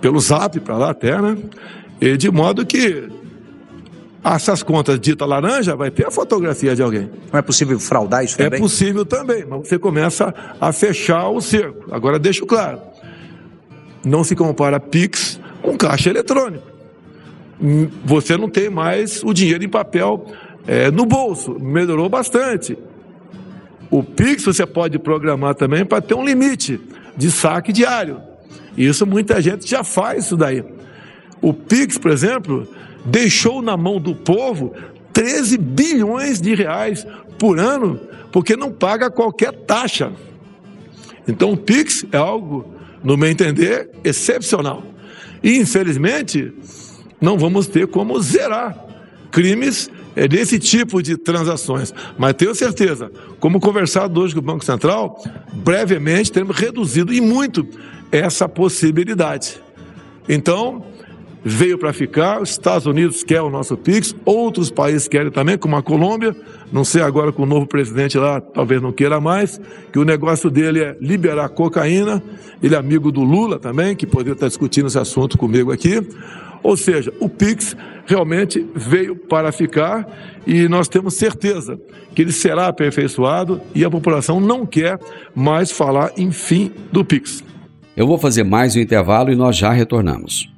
pelo 0.00 0.20
zap 0.20 0.58
para 0.60 0.76
lá 0.76 0.90
até, 0.90 1.20
né? 1.20 1.36
E 2.00 2.16
de 2.16 2.30
modo 2.30 2.64
que 2.64 3.08
essas 4.22 4.62
contas 4.62 4.98
dita 5.00 5.24
laranja 5.24 5.74
vai 5.74 5.90
ter 5.90 6.06
a 6.06 6.10
fotografia 6.10 6.74
de 6.74 6.82
alguém. 6.82 7.10
Não 7.32 7.38
é 7.38 7.42
possível 7.42 7.78
fraudar 7.80 8.24
isso 8.24 8.34
é 8.40 8.44
também? 8.44 8.58
É 8.58 8.62
possível 8.62 9.06
também, 9.06 9.44
mas 9.46 9.68
você 9.68 9.78
começa 9.78 10.34
a 10.60 10.72
fechar 10.72 11.28
o 11.28 11.40
cerco. 11.40 11.92
Agora 11.92 12.18
deixo 12.18 12.44
claro, 12.44 12.80
não 14.08 14.24
se 14.24 14.34
compara 14.34 14.80
Pix 14.80 15.40
com 15.62 15.76
caixa 15.76 16.10
eletrônico. 16.10 16.66
Hum, 17.60 17.88
você 18.04 18.36
não 18.36 18.48
tem 18.48 18.70
mais 18.70 19.22
o 19.22 19.32
dinheiro 19.32 19.64
em 19.64 19.68
papel 19.68 20.26
é, 20.66 20.90
no 20.90 21.04
bolso, 21.04 21.58
melhorou 21.58 22.08
bastante. 22.08 22.76
O 23.90 24.02
Pix 24.02 24.44
você 24.44 24.66
pode 24.66 24.98
programar 24.98 25.54
também 25.54 25.84
para 25.84 26.00
ter 26.00 26.14
um 26.14 26.24
limite 26.24 26.80
de 27.16 27.30
saque 27.30 27.72
diário. 27.72 28.20
Isso 28.76 29.06
muita 29.06 29.40
gente 29.40 29.68
já 29.68 29.82
faz 29.82 30.26
isso 30.26 30.36
daí. 30.36 30.64
O 31.40 31.52
Pix, 31.52 31.98
por 31.98 32.10
exemplo, 32.10 32.68
deixou 33.04 33.62
na 33.62 33.76
mão 33.76 34.00
do 34.00 34.14
povo 34.14 34.72
13 35.12 35.58
bilhões 35.58 36.40
de 36.40 36.54
reais 36.54 37.06
por 37.38 37.58
ano, 37.58 37.98
porque 38.30 38.56
não 38.56 38.70
paga 38.70 39.10
qualquer 39.10 39.52
taxa. 39.52 40.12
Então 41.26 41.52
o 41.52 41.56
Pix 41.56 42.04
é 42.12 42.16
algo 42.16 42.77
no 43.02 43.16
meu 43.16 43.28
entender, 43.28 43.90
excepcional. 44.04 44.82
E, 45.42 45.56
infelizmente, 45.56 46.52
não 47.20 47.38
vamos 47.38 47.66
ter 47.66 47.86
como 47.86 48.20
zerar 48.20 48.76
crimes 49.30 49.90
é, 50.16 50.26
desse 50.26 50.58
tipo 50.58 51.02
de 51.02 51.16
transações. 51.16 51.94
Mas 52.18 52.34
tenho 52.34 52.54
certeza, 52.54 53.10
como 53.38 53.60
conversado 53.60 54.20
hoje 54.20 54.34
com 54.34 54.40
o 54.40 54.42
Banco 54.42 54.64
Central, 54.64 55.22
brevemente 55.52 56.32
teremos 56.32 56.56
reduzido 56.56 57.12
e 57.12 57.20
muito 57.20 57.66
essa 58.10 58.48
possibilidade. 58.48 59.60
Então, 60.28 60.84
veio 61.48 61.78
para 61.78 61.92
ficar, 61.92 62.42
os 62.42 62.50
Estados 62.50 62.86
Unidos 62.86 63.22
quer 63.22 63.40
o 63.40 63.50
nosso 63.50 63.76
Pix, 63.76 64.14
outros 64.24 64.70
países 64.70 65.08
querem 65.08 65.30
também, 65.30 65.56
como 65.56 65.76
a 65.76 65.82
Colômbia, 65.82 66.36
não 66.72 66.84
sei 66.84 67.02
agora 67.02 67.32
com 67.32 67.42
o 67.42 67.46
novo 67.46 67.66
presidente 67.66 68.18
lá, 68.18 68.40
talvez 68.40 68.82
não 68.82 68.92
queira 68.92 69.20
mais, 69.20 69.60
que 69.92 69.98
o 69.98 70.04
negócio 70.04 70.50
dele 70.50 70.80
é 70.80 70.96
liberar 71.00 71.48
cocaína, 71.48 72.22
ele 72.62 72.74
é 72.74 72.78
amigo 72.78 73.10
do 73.10 73.22
Lula 73.22 73.58
também, 73.58 73.96
que 73.96 74.06
poderia 74.06 74.34
estar 74.34 74.48
discutindo 74.48 74.86
esse 74.88 74.98
assunto 74.98 75.38
comigo 75.38 75.72
aqui. 75.72 76.06
Ou 76.62 76.76
seja, 76.76 77.12
o 77.20 77.28
Pix 77.28 77.76
realmente 78.04 78.66
veio 78.74 79.14
para 79.14 79.52
ficar 79.52 80.06
e 80.46 80.68
nós 80.68 80.88
temos 80.88 81.14
certeza 81.14 81.78
que 82.14 82.22
ele 82.22 82.32
será 82.32 82.66
aperfeiçoado 82.66 83.60
e 83.74 83.84
a 83.84 83.90
população 83.90 84.40
não 84.40 84.66
quer 84.66 84.98
mais 85.34 85.70
falar 85.70 86.12
em 86.16 86.32
fim 86.32 86.72
do 86.90 87.04
Pix. 87.04 87.44
Eu 87.96 88.06
vou 88.06 88.18
fazer 88.18 88.42
mais 88.42 88.74
um 88.74 88.80
intervalo 88.80 89.30
e 89.30 89.36
nós 89.36 89.56
já 89.56 89.70
retornamos. 89.70 90.57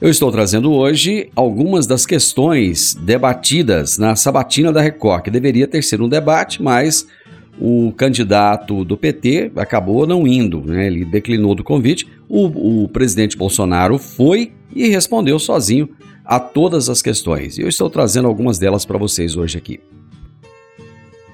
Eu 0.00 0.08
estou 0.08 0.30
trazendo 0.30 0.72
hoje 0.72 1.28
algumas 1.34 1.84
das 1.84 2.06
questões 2.06 2.94
debatidas 2.94 3.98
na 3.98 4.14
sabatina 4.14 4.72
da 4.72 4.80
Record, 4.80 5.24
que 5.24 5.30
deveria 5.30 5.66
ter 5.66 5.82
sido 5.82 6.04
um 6.04 6.08
debate, 6.08 6.62
mas 6.62 7.04
o 7.60 7.92
candidato 7.96 8.84
do 8.84 8.96
PT 8.96 9.50
acabou 9.56 10.06
não 10.06 10.24
indo, 10.24 10.62
né? 10.64 10.86
ele 10.86 11.04
declinou 11.04 11.52
do 11.52 11.64
convite. 11.64 12.06
O, 12.28 12.84
o 12.84 12.88
presidente 12.88 13.36
Bolsonaro 13.36 13.98
foi 13.98 14.52
e 14.72 14.86
respondeu 14.86 15.36
sozinho 15.40 15.88
a 16.24 16.38
todas 16.38 16.88
as 16.88 17.02
questões. 17.02 17.58
Eu 17.58 17.68
estou 17.68 17.90
trazendo 17.90 18.28
algumas 18.28 18.56
delas 18.56 18.84
para 18.84 18.98
vocês 18.98 19.36
hoje 19.36 19.58
aqui. 19.58 19.80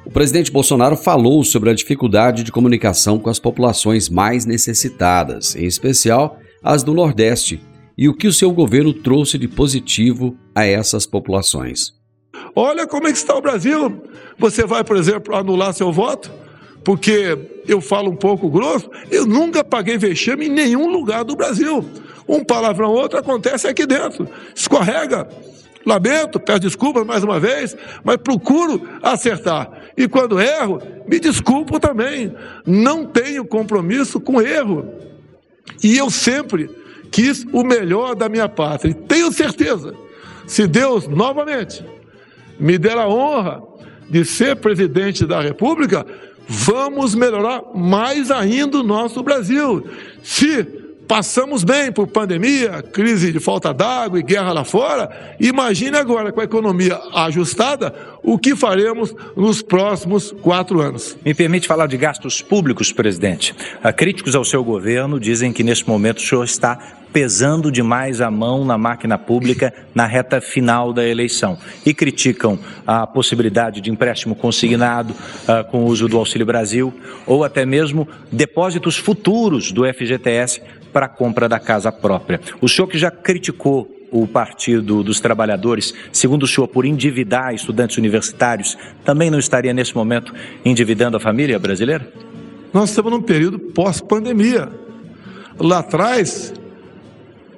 O 0.06 0.10
presidente 0.10 0.50
Bolsonaro 0.50 0.96
falou 0.96 1.44
sobre 1.44 1.68
a 1.68 1.74
dificuldade 1.74 2.42
de 2.42 2.50
comunicação 2.50 3.18
com 3.18 3.28
as 3.28 3.38
populações 3.38 4.08
mais 4.08 4.46
necessitadas, 4.46 5.54
em 5.54 5.66
especial 5.66 6.38
as 6.62 6.82
do 6.82 6.94
Nordeste, 6.94 7.60
e 7.96 8.08
o 8.08 8.14
que 8.14 8.26
o 8.26 8.32
seu 8.32 8.52
governo 8.52 8.92
trouxe 8.92 9.38
de 9.38 9.48
positivo 9.48 10.36
a 10.54 10.64
essas 10.64 11.06
populações. 11.06 11.92
Olha 12.54 12.86
como 12.86 13.06
é 13.06 13.12
que 13.12 13.18
está 13.18 13.34
o 13.34 13.42
Brasil. 13.42 14.02
Você 14.38 14.64
vai, 14.64 14.84
por 14.84 14.96
exemplo, 14.96 15.34
anular 15.34 15.72
seu 15.72 15.92
voto? 15.92 16.30
Porque 16.84 17.62
eu 17.66 17.80
falo 17.80 18.10
um 18.10 18.16
pouco 18.16 18.50
grosso, 18.50 18.90
eu 19.10 19.24
nunca 19.24 19.64
paguei 19.64 19.96
vexame 19.96 20.46
em 20.46 20.50
nenhum 20.50 20.90
lugar 20.90 21.24
do 21.24 21.34
Brasil. 21.34 21.84
Um 22.28 22.44
palavrão 22.44 22.90
ou 22.90 22.98
outro 22.98 23.18
acontece 23.18 23.66
aqui 23.66 23.86
dentro. 23.86 24.28
Escorrega. 24.54 25.28
Lamento, 25.86 26.40
peço 26.40 26.60
desculpas 26.60 27.04
mais 27.04 27.22
uma 27.22 27.38
vez, 27.38 27.76
mas 28.02 28.16
procuro 28.16 28.88
acertar. 29.02 29.70
E 29.96 30.08
quando 30.08 30.40
erro, 30.40 30.80
me 31.06 31.20
desculpo 31.20 31.78
também. 31.78 32.34
Não 32.66 33.04
tenho 33.04 33.44
compromisso 33.44 34.18
com 34.18 34.40
erro. 34.40 34.88
E 35.82 35.96
eu 35.96 36.10
sempre 36.10 36.70
quis 37.14 37.46
o 37.52 37.62
melhor 37.62 38.16
da 38.16 38.28
minha 38.28 38.48
pátria. 38.48 38.90
E 38.90 38.94
tenho 38.94 39.30
certeza, 39.32 39.94
se 40.48 40.66
Deus 40.66 41.06
novamente 41.06 41.84
me 42.58 42.76
der 42.76 42.98
a 42.98 43.06
honra 43.06 43.62
de 44.10 44.24
ser 44.24 44.56
presidente 44.56 45.24
da 45.24 45.40
República, 45.40 46.04
vamos 46.48 47.14
melhorar 47.14 47.62
mais 47.72 48.32
ainda 48.32 48.78
o 48.78 48.82
nosso 48.82 49.22
Brasil. 49.22 49.88
Se 50.24 50.66
passamos 51.06 51.64
bem 51.64 51.92
por 51.92 52.06
pandemia, 52.06 52.82
crise 52.82 53.32
de 53.32 53.40
falta 53.40 53.72
d'água 53.72 54.18
e 54.18 54.22
guerra 54.22 54.52
lá 54.52 54.64
fora, 54.64 55.36
imagine 55.38 55.96
agora 55.96 56.32
com 56.32 56.40
a 56.40 56.44
economia 56.44 56.98
ajustada, 57.14 57.94
o 58.22 58.38
que 58.38 58.56
faremos 58.56 59.14
nos 59.36 59.62
próximos 59.62 60.32
quatro 60.42 60.80
anos. 60.80 61.16
Me 61.24 61.34
permite 61.34 61.68
falar 61.68 61.86
de 61.86 61.96
gastos 61.96 62.40
públicos, 62.40 62.92
presidente. 62.92 63.54
Críticos 63.96 64.34
ao 64.34 64.44
seu 64.44 64.64
governo 64.64 65.20
dizem 65.20 65.52
que 65.52 65.62
neste 65.62 65.88
momento 65.88 66.18
o 66.18 66.22
senhor 66.22 66.44
está 66.44 66.78
pesando 67.12 67.70
demais 67.70 68.20
a 68.20 68.28
mão 68.28 68.64
na 68.64 68.76
máquina 68.76 69.16
pública 69.16 69.72
na 69.94 70.04
reta 70.04 70.40
final 70.40 70.92
da 70.92 71.06
eleição 71.06 71.56
e 71.86 71.94
criticam 71.94 72.58
a 72.84 73.06
possibilidade 73.06 73.80
de 73.80 73.88
empréstimo 73.88 74.34
consignado 74.34 75.14
uh, 75.14 75.70
com 75.70 75.84
o 75.84 75.86
uso 75.86 76.08
do 76.08 76.18
Auxílio 76.18 76.44
Brasil 76.44 76.92
ou 77.24 77.44
até 77.44 77.64
mesmo 77.64 78.08
depósitos 78.32 78.96
futuros 78.96 79.70
do 79.70 79.84
FGTS 79.84 80.60
para 80.94 81.06
a 81.06 81.08
compra 81.08 81.48
da 81.48 81.58
casa 81.58 81.90
própria. 81.90 82.40
O 82.60 82.68
senhor 82.68 82.86
que 82.86 82.96
já 82.96 83.10
criticou 83.10 83.90
o 84.12 84.28
Partido 84.28 85.02
dos 85.02 85.18
Trabalhadores, 85.18 85.92
segundo 86.12 86.44
o 86.44 86.46
senhor, 86.46 86.68
por 86.68 86.84
endividar 86.84 87.52
estudantes 87.52 87.98
universitários, 87.98 88.78
também 89.04 89.28
não 89.28 89.40
estaria 89.40 89.74
nesse 89.74 89.92
momento 89.92 90.32
endividando 90.64 91.16
a 91.16 91.20
família 91.20 91.58
brasileira? 91.58 92.08
Nós 92.72 92.90
estamos 92.90 93.10
num 93.10 93.20
período 93.20 93.58
pós-pandemia. 93.58 94.68
Lá 95.58 95.80
atrás, 95.80 96.54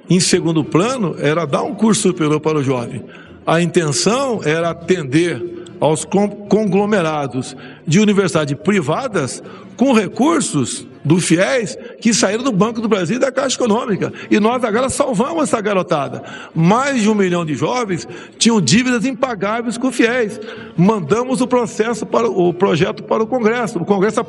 em 0.09 0.19
segundo 0.19 0.63
plano, 0.63 1.15
era 1.19 1.45
dar 1.45 1.61
um 1.61 1.75
curso 1.75 2.01
superior 2.01 2.39
para 2.39 2.57
o 2.57 2.63
jovem. 2.63 3.05
A 3.45 3.61
intenção 3.61 4.41
era 4.43 4.71
atender 4.71 5.67
aos 5.79 6.03
conglomerados 6.05 7.55
de 7.85 7.99
universidades 7.99 8.57
privadas 8.57 9.43
com 9.75 9.93
recursos 9.93 10.87
do 11.07 11.21
FIES 11.21 11.77
que 12.01 12.13
saíram 12.13 12.43
do 12.43 12.51
Banco 12.51 12.81
do 12.81 12.87
Brasil 12.89 13.15
e 13.15 13.19
da 13.19 13.31
Caixa 13.31 13.55
Econômica. 13.55 14.11
E 14.29 14.39
nós 14.39 14.61
agora 14.63 14.89
salvamos 14.89 15.43
essa 15.43 15.61
garotada. 15.61 16.21
Mais 16.53 17.01
de 17.01 17.09
um 17.09 17.15
milhão 17.15 17.45
de 17.45 17.55
jovens 17.55 18.05
tinham 18.37 18.59
dívidas 18.59 19.05
impagáveis 19.05 19.77
com 19.77 19.89
FIES. 19.89 20.39
Mandamos 20.75 21.39
o 21.39 21.47
processo 21.47 22.05
para 22.05 22.29
o 22.29 22.53
projeto 22.53 23.03
para 23.03 23.23
o 23.23 23.27
Congresso. 23.27 23.79
O 23.79 23.85
Congresso 23.85 24.19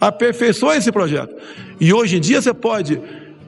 aperfeiçoou 0.00 0.72
esse 0.72 0.90
projeto. 0.90 1.34
E 1.78 1.92
hoje 1.92 2.16
em 2.16 2.20
dia 2.20 2.40
você 2.40 2.54
pode 2.54 2.98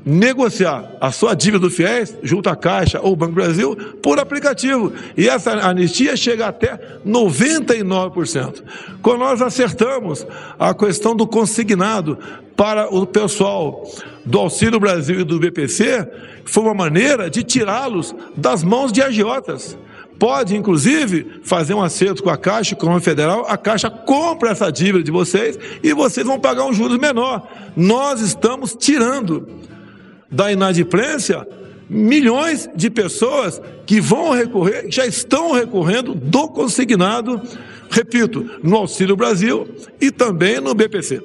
negociar 0.04 0.96
a 1.00 1.10
sua 1.10 1.34
dívida 1.34 1.60
do 1.60 1.70
FIES 1.70 2.16
junto 2.22 2.50
à 2.50 2.56
Caixa 2.56 3.00
ou 3.00 3.16
Banco 3.16 3.32
Brasil 3.32 3.74
por 4.02 4.18
aplicativo. 4.18 4.92
E 5.16 5.28
essa 5.28 5.52
anistia 5.52 6.16
chega 6.16 6.46
até 6.46 6.78
99%. 7.06 8.62
Quando 9.00 9.20
nós 9.20 9.40
acertamos 9.40 10.26
a 10.58 10.74
questão 10.74 11.16
do 11.16 11.26
consignado 11.26 12.18
para 12.56 12.94
o 12.94 13.06
pessoal 13.06 13.88
do 14.24 14.38
Auxílio 14.38 14.78
Brasil 14.78 15.20
e 15.20 15.24
do 15.24 15.38
BPC, 15.38 16.08
foi 16.44 16.62
uma 16.64 16.74
maneira 16.74 17.30
de 17.30 17.42
tirá-los 17.42 18.14
das 18.36 18.62
mãos 18.62 18.92
de 18.92 19.02
agiotas. 19.02 19.76
Pode, 20.18 20.56
inclusive, 20.56 21.40
fazer 21.42 21.74
um 21.74 21.82
acerto 21.82 22.22
com 22.22 22.30
a 22.30 22.36
Caixa 22.36 22.74
Econômica 22.74 23.04
Federal, 23.04 23.46
a 23.48 23.56
Caixa 23.56 23.90
compra 23.90 24.50
essa 24.50 24.70
dívida 24.70 25.02
de 25.02 25.10
vocês 25.10 25.58
e 25.82 25.92
vocês 25.92 26.24
vão 26.24 26.38
pagar 26.38 26.64
um 26.64 26.72
juros 26.72 26.98
menor. 26.98 27.48
Nós 27.76 28.20
estamos 28.20 28.76
tirando 28.78 29.48
da 30.35 30.53
inadimplência 30.53 31.47
milhões 31.88 32.68
de 32.75 32.90
pessoas 32.90 33.61
que 33.87 34.01
vão 34.01 34.33
recorrer, 34.33 34.87
já 34.88 35.07
estão 35.07 35.53
recorrendo 35.53 36.14
do 36.14 36.49
consignado, 36.49 37.40
repito, 37.90 38.51
no 38.62 38.77
Auxílio 38.77 39.14
Brasil 39.14 39.68
e 40.01 40.11
também 40.11 40.61
no 40.61 40.75
BPC. 40.75 41.23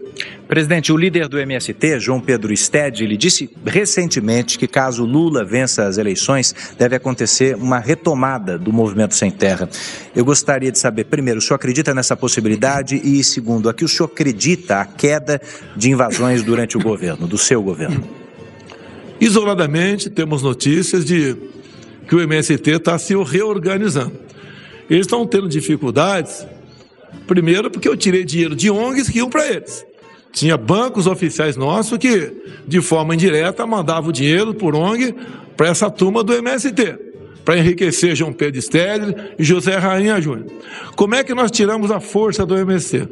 Presidente, 0.47 0.91
o 0.91 0.97
líder 0.97 1.27
do 1.27 1.39
MST, 1.39 1.99
João 1.99 2.19
Pedro 2.19 2.55
Sted, 2.55 3.03
ele 3.03 3.15
disse 3.15 3.49
recentemente 3.65 4.57
que 4.57 4.67
caso 4.67 5.05
Lula 5.05 5.45
vença 5.45 5.87
as 5.87 5.97
eleições, 5.97 6.53
deve 6.77 6.95
acontecer 6.95 7.55
uma 7.55 7.79
retomada 7.79 8.57
do 8.57 8.73
movimento 8.73 9.15
sem 9.15 9.31
terra. 9.31 9.69
Eu 10.15 10.25
gostaria 10.25 10.71
de 10.71 10.79
saber, 10.79 11.05
primeiro, 11.05 11.39
o 11.39 11.41
senhor 11.41 11.55
acredita 11.55 11.93
nessa 11.93 12.17
possibilidade 12.17 12.99
e, 13.03 13.23
segundo, 13.23 13.69
a 13.69 13.73
que 13.73 13.85
o 13.85 13.87
senhor 13.87 14.07
acredita 14.07 14.81
a 14.81 14.85
queda 14.85 15.39
de 15.75 15.89
invasões 15.89 16.43
durante 16.43 16.77
o 16.77 16.81
governo, 16.81 17.27
do 17.27 17.37
seu 17.37 17.61
governo? 17.61 18.18
Isoladamente, 19.19 20.09
temos 20.09 20.41
notícias 20.41 21.05
de 21.05 21.35
que 22.07 22.15
o 22.15 22.21
MST 22.21 22.71
está 22.71 22.97
se 22.97 23.15
reorganizando. 23.15 24.13
Eles 24.89 25.05
estão 25.05 25.27
tendo 25.27 25.47
dificuldades, 25.47 26.47
primeiro 27.27 27.69
porque 27.69 27.87
eu 27.87 27.95
tirei 27.95 28.23
dinheiro 28.23 28.55
de 28.55 28.71
ONGs 28.71 29.09
que 29.09 29.19
iam 29.19 29.29
para 29.29 29.47
eles. 29.47 29.85
Tinha 30.31 30.57
bancos 30.57 31.05
oficiais 31.05 31.55
nossos 31.55 31.97
que, 31.97 32.31
de 32.67 32.81
forma 32.81 33.13
indireta, 33.13 33.65
mandavam 33.65 34.11
dinheiro 34.11 34.53
por 34.53 34.75
ONG 34.75 35.13
para 35.57 35.67
essa 35.67 35.89
turma 35.89 36.23
do 36.23 36.33
MST, 36.33 36.97
para 37.43 37.57
enriquecer 37.57 38.15
João 38.15 38.31
Pedro 38.31 38.61
Stedley 38.61 39.15
e 39.37 39.43
José 39.43 39.75
Rainha 39.77 40.21
Júnior. 40.21 40.47
Como 40.95 41.15
é 41.15 41.23
que 41.23 41.33
nós 41.33 41.51
tiramos 41.51 41.91
a 41.91 41.99
força 41.99 42.45
do 42.45 42.57
MST? 42.57 43.07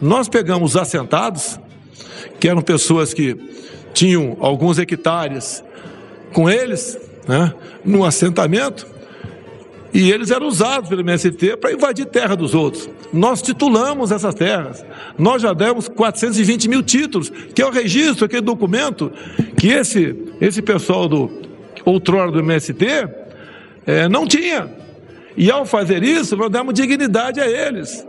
Nós 0.00 0.28
pegamos 0.28 0.74
os 0.74 0.76
assentados, 0.76 1.60
que 2.38 2.48
eram 2.48 2.62
pessoas 2.62 3.12
que 3.14 3.36
tinham 3.92 4.36
alguns 4.40 4.78
hectares 4.78 5.62
com 6.32 6.48
eles, 6.48 6.98
né, 7.28 7.52
no 7.84 8.04
assentamento, 8.04 8.86
e 9.92 10.10
eles 10.10 10.30
eram 10.30 10.46
usados 10.46 10.88
pelo 10.88 11.02
MST 11.02 11.58
para 11.58 11.72
invadir 11.72 12.06
terra 12.06 12.34
dos 12.34 12.54
outros. 12.54 12.88
Nós 13.12 13.42
titulamos 13.42 14.10
essas 14.10 14.34
terras. 14.34 14.84
Nós 15.18 15.42
já 15.42 15.52
demos 15.52 15.86
420 15.86 16.68
mil 16.68 16.82
títulos, 16.82 17.30
que 17.54 17.60
é 17.60 17.66
o 17.66 17.70
registro, 17.70 18.24
aquele 18.24 18.40
documento 18.40 19.12
que 19.58 19.68
esse, 19.68 20.16
esse 20.40 20.62
pessoal 20.62 21.06
do 21.06 21.30
outrora 21.84 22.30
do 22.30 22.38
MST 22.38 22.86
é, 23.86 24.08
não 24.08 24.26
tinha. 24.26 24.70
E 25.36 25.50
ao 25.50 25.66
fazer 25.66 26.02
isso, 26.02 26.36
nós 26.36 26.50
demos 26.50 26.72
dignidade 26.72 27.40
a 27.40 27.46
eles. 27.46 28.06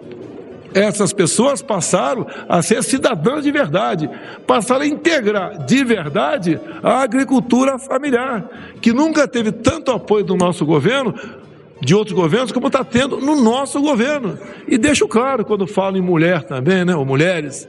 Essas 0.74 1.14
pessoas 1.14 1.62
passaram 1.62 2.26
a 2.50 2.62
ser 2.62 2.84
cidadãs 2.84 3.44
de 3.44 3.52
verdade, 3.52 4.10
passaram 4.48 4.82
a 4.82 4.88
integrar 4.88 5.66
de 5.66 5.84
verdade 5.84 6.60
a 6.82 7.02
agricultura 7.02 7.78
familiar, 7.78 8.50
que 8.82 8.92
nunca 8.92 9.28
teve 9.28 9.52
tanto 9.52 9.92
apoio 9.92 10.24
do 10.24 10.36
nosso 10.36 10.66
governo, 10.66 11.14
de 11.82 11.94
outros 11.94 12.16
governos, 12.16 12.52
como 12.52 12.68
está 12.68 12.84
tendo 12.84 13.18
no 13.20 13.36
nosso 13.36 13.82
governo. 13.82 14.38
E 14.68 14.78
deixo 14.78 15.08
claro, 15.08 15.44
quando 15.44 15.68
falo 15.68 15.98
em 15.98 16.02
mulher 16.02 16.44
também, 16.44 16.86
né, 16.86 16.96
ou 16.96 17.06
mulheres, 17.06 17.68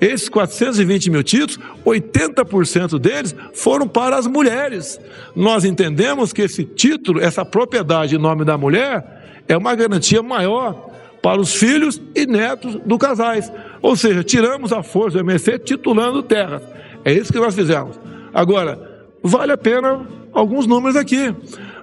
esses 0.00 0.28
420 0.28 1.10
mil 1.10 1.22
títulos, 1.22 1.58
80% 1.84 2.98
deles 2.98 3.34
foram 3.52 3.88
para 3.88 4.16
as 4.16 4.26
mulheres. 4.26 5.00
Nós 5.34 5.64
entendemos 5.64 6.32
que 6.32 6.42
esse 6.42 6.64
título, 6.64 7.20
essa 7.20 7.44
propriedade 7.44 8.14
em 8.14 8.18
nome 8.18 8.44
da 8.44 8.56
mulher, 8.56 9.44
é 9.48 9.56
uma 9.56 9.74
garantia 9.74 10.22
maior 10.22 10.87
para 11.22 11.40
os 11.40 11.54
filhos 11.54 12.00
e 12.14 12.26
netos 12.26 12.76
do 12.84 12.98
casais. 12.98 13.52
Ou 13.82 13.96
seja, 13.96 14.22
tiramos 14.22 14.72
a 14.72 14.82
força 14.82 15.18
do 15.18 15.24
MSC 15.24 15.58
titulando 15.58 16.22
terras. 16.22 16.62
É 17.04 17.12
isso 17.12 17.32
que 17.32 17.38
nós 17.38 17.54
fizemos. 17.54 17.98
Agora, 18.32 18.78
vale 19.22 19.52
a 19.52 19.58
pena 19.58 20.06
alguns 20.32 20.66
números 20.66 20.96
aqui. 20.96 21.34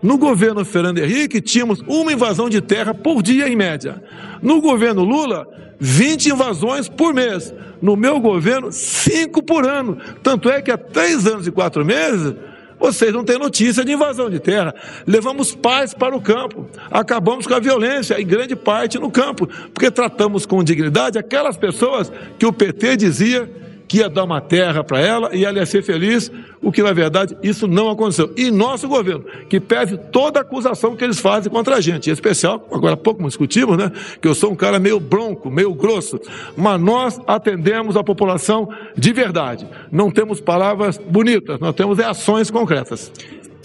No 0.02 0.18
governo 0.18 0.64
Fernando 0.64 1.00
Henrique, 1.00 1.42
tínhamos 1.42 1.82
uma 1.88 2.14
invasão 2.14 2.50
de 2.50 2.62
terra 2.62 2.94
por 2.94 3.22
dia 3.24 3.48
em 3.48 3.56
média. 3.56 4.04
No 4.42 4.62
governo 4.62 5.04
Lula, 5.04 5.48
20 5.80 6.28
invasões 6.28 6.88
por 6.88 7.14
mês. 7.14 7.54
No 7.82 7.96
meu 7.96 8.20
governo, 8.20 8.72
5 8.72 9.44
por 9.44 9.68
ano. 9.68 9.98
Tanto 10.22 10.50
é 10.50 10.62
que 10.62 10.72
há 10.72 10.78
três 10.78 11.26
anos 11.26 11.48
e 11.48 11.52
quatro 11.52 11.84
meses, 11.84 12.36
vocês 12.80 13.14
não 13.14 13.24
têm 13.24 13.40
notícia 13.40 13.84
de 13.84 13.94
invasão 13.94 14.30
de 14.30 14.40
terra. 14.40 14.74
Levamos 15.08 15.56
paz 15.56 15.94
para 15.94 16.16
o 16.16 16.22
campo. 16.22 16.70
Acabamos 16.92 17.48
com 17.48 17.54
a 17.54 17.60
violência, 17.60 18.20
em 18.20 18.26
grande 18.26 18.56
parte 18.56 19.00
no 19.00 19.10
campo, 19.10 19.48
porque 19.74 19.90
tratamos 19.90 20.46
com 20.46 20.64
dignidade 20.64 21.18
aquelas 21.18 21.58
pessoas 21.58 22.12
que 22.38 22.46
o 22.46 22.54
PT 22.54 22.98
dizia 22.98 23.65
que 23.88 23.98
ia 23.98 24.10
dar 24.10 24.24
uma 24.24 24.42
terra 24.42 24.84
para 24.84 25.00
ela 25.00 25.36
e 25.36 25.46
ela 25.46 25.58
ia 25.58 25.66
ser 25.66 25.84
feliz, 25.84 26.32
o 26.62 26.72
que 26.72 26.82
na 26.82 26.94
verdade 26.94 27.38
isso 27.44 27.68
não 27.68 27.90
aconteceu. 27.90 28.32
E 28.36 28.50
nosso 28.50 28.88
governo, 28.88 29.26
que 29.50 29.60
pese 29.60 29.98
toda 29.98 30.40
acusação 30.40 30.96
que 30.96 31.04
eles 31.04 31.20
fazem 31.20 31.52
contra 31.52 31.76
a 31.76 31.82
gente, 31.82 32.10
em 32.10 32.14
especial, 32.14 32.68
agora 32.72 32.94
há 32.94 32.98
pouco 32.98 33.24
discutimos, 33.24 33.78
né, 33.78 33.92
que 34.22 34.28
eu 34.28 34.36
sou 34.36 34.52
um 34.52 34.56
cara 34.56 34.80
meio 34.80 35.00
bronco, 35.00 35.50
meio 35.52 35.74
grosso, 35.74 36.20
mas 36.56 36.80
nós 36.80 37.20
atendemos 37.28 37.96
a 37.96 38.04
população 38.04 38.70
de 38.96 39.14
verdade. 39.14 39.68
Não 39.92 40.10
temos 40.10 40.40
palavras 40.40 40.98
bonitas, 40.98 41.60
nós 41.60 41.76
temos 41.76 42.00
ações 42.00 42.50
concretas. 42.50 43.12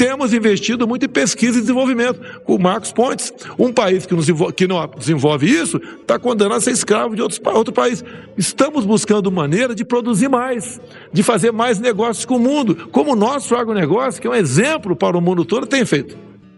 Temos 0.01 0.33
investido 0.33 0.89
muito 0.89 1.05
em 1.05 1.09
pesquisa 1.11 1.59
e 1.59 1.61
desenvolvimento 1.61 2.19
com 2.45 2.55
o 2.55 2.59
Marcos 2.59 2.91
Pontes. 2.91 3.35
Um 3.59 3.71
país 3.71 4.07
que, 4.07 4.15
que 4.55 4.67
não 4.67 4.91
desenvolve 4.97 5.47
isso 5.47 5.77
está 5.77 6.19
condenado 6.19 6.57
a 6.57 6.61
ser 6.63 6.71
escravo 6.71 7.15
de 7.15 7.21
outros, 7.21 7.39
outro 7.45 7.71
país. 7.71 8.03
Estamos 8.35 8.87
buscando 8.87 9.31
maneira 9.31 9.75
de 9.75 9.85
produzir 9.85 10.31
mais, 10.31 10.81
de 11.13 11.23
fazer 11.23 11.53
mais 11.53 11.79
negócios 11.79 12.25
com 12.25 12.37
o 12.37 12.41
mundo, 12.41 12.89
como 12.91 13.13
o 13.13 13.15
nosso 13.15 13.55
agronegócio, 13.55 14.23
que 14.23 14.27
é 14.27 14.31
um 14.31 14.35
exemplo 14.35 14.97
para 14.97 15.19
o 15.19 15.21
mundo 15.21 15.45
todo, 15.45 15.67
tem 15.67 15.85
feito. 15.85 16.17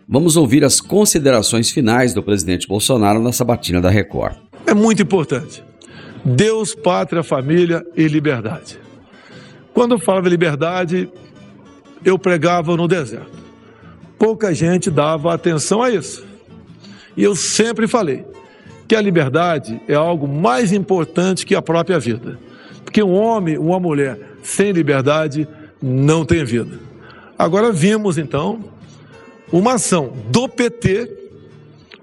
Vamos 0.08 0.36
ouvir 0.36 0.64
as 0.64 0.80
considerações 0.80 1.68
finais 1.68 2.14
do 2.14 2.22
presidente 2.22 2.68
Bolsonaro 2.68 3.20
na 3.20 3.32
sabatina 3.32 3.80
da 3.80 3.90
Record. 3.90 4.36
É 4.64 4.72
muito 4.72 5.02
importante. 5.02 5.64
Deus, 6.24 6.76
pátria, 6.76 7.24
família 7.24 7.84
e 7.96 8.06
liberdade. 8.06 8.78
Quando 9.74 9.96
eu 9.96 9.98
falava 9.98 10.28
liberdade, 10.28 11.10
eu 12.04 12.18
pregava 12.18 12.76
no 12.76 12.88
deserto. 12.88 13.30
Pouca 14.18 14.54
gente 14.54 14.90
dava 14.90 15.34
atenção 15.34 15.82
a 15.82 15.90
isso. 15.90 16.24
E 17.16 17.22
eu 17.22 17.34
sempre 17.34 17.86
falei 17.86 18.24
que 18.86 18.94
a 18.94 19.00
liberdade 19.00 19.80
é 19.88 19.94
algo 19.94 20.26
mais 20.28 20.72
importante 20.72 21.46
que 21.46 21.54
a 21.54 21.62
própria 21.62 21.98
vida. 21.98 22.38
Porque 22.84 23.02
um 23.02 23.14
homem, 23.14 23.58
uma 23.58 23.80
mulher 23.80 24.18
sem 24.42 24.72
liberdade 24.72 25.48
não 25.80 26.24
tem 26.24 26.44
vida. 26.44 26.78
Agora 27.38 27.72
vimos 27.72 28.18
então 28.18 28.64
uma 29.50 29.74
ação 29.74 30.12
do 30.28 30.48
PT 30.48 31.10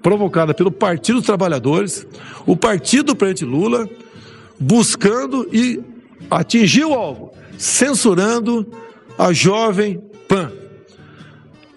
provocada 0.02 0.54
pelo 0.54 0.70
Partido 0.70 1.16
dos 1.16 1.26
Trabalhadores, 1.26 2.06
o 2.46 2.56
Partido 2.56 3.06
do 3.06 3.16
Presidente 3.16 3.44
Lula, 3.44 3.88
buscando 4.58 5.48
e 5.52 5.80
atingir 6.30 6.84
o 6.84 6.94
alvo, 6.94 7.32
censurando 7.58 8.66
a 9.20 9.34
Jovem 9.34 10.00
Pan. 10.26 10.50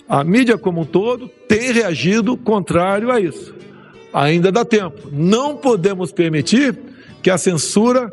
A 0.07 0.23
mídia 0.23 0.57
como 0.57 0.81
um 0.81 0.85
todo 0.85 1.27
tem 1.45 1.73
reagido 1.73 2.37
contrário 2.37 3.11
a 3.11 3.19
isso. 3.19 3.53
Ainda 4.13 4.49
dá 4.49 4.63
tempo. 4.63 5.09
Não 5.11 5.57
podemos 5.57 6.13
permitir 6.13 6.79
que 7.21 7.29
a 7.29 7.37
censura 7.37 8.09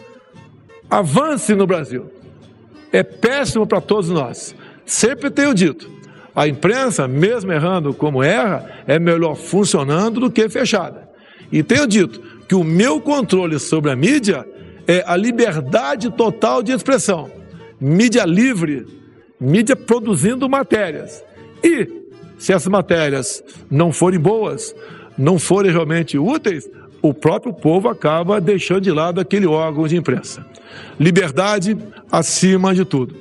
avance 0.91 1.55
no 1.55 1.65
Brasil. 1.65 2.11
É 2.93 3.05
péssimo 3.05 3.65
para 3.69 3.81
todos 3.81 4.11
nós. 4.11 4.53
Sempre 4.85 5.31
tenho 5.31 5.55
dito. 5.55 5.89
A 6.35 6.49
imprensa, 6.49 7.07
mesmo 7.07 7.53
errando 7.53 7.95
como 7.95 8.25
erra, 8.25 8.83
é 8.85 8.99
melhor 8.99 9.37
funcionando 9.37 10.19
do 10.19 10.31
que 10.31 10.49
fechada. 10.49 11.09
E 11.53 11.63
tenho 11.63 11.87
dito 11.87 12.21
que 12.49 12.55
o 12.57 12.65
meu 12.65 13.01
controle 13.01 13.61
sobre 13.61 13.93
a 13.93 13.97
mídia 13.97 14.45
é 14.89 15.05
a 15.07 15.15
liberdade 15.17 16.11
total 16.11 16.65
de 16.65 16.73
expressão. 16.73 17.31
Mídia 17.81 18.25
livre 18.25 19.00
mídia 19.41 19.75
produzindo 19.75 20.49
matérias. 20.49 21.25
E 21.63 21.89
se 22.39 22.53
essas 22.53 22.69
matérias 22.69 23.43
não 23.71 23.93
forem 23.93 24.21
boas, 24.21 24.75
não 25.17 25.39
forem 25.39 25.73
realmente 25.73 26.19
úteis, 26.19 26.69
o 27.03 27.15
próprio 27.15 27.53
povo 27.53 27.89
acaba 27.89 28.41
deixando 28.41 28.83
de 28.83 28.91
lado 28.91 29.21
aquele 29.21 29.47
órgão 29.47 29.87
de 29.87 29.97
imprensa. 29.97 30.45
Liberdade 30.99 31.77
acima 32.11 32.75
de 32.75 32.85
tudo. 32.85 33.15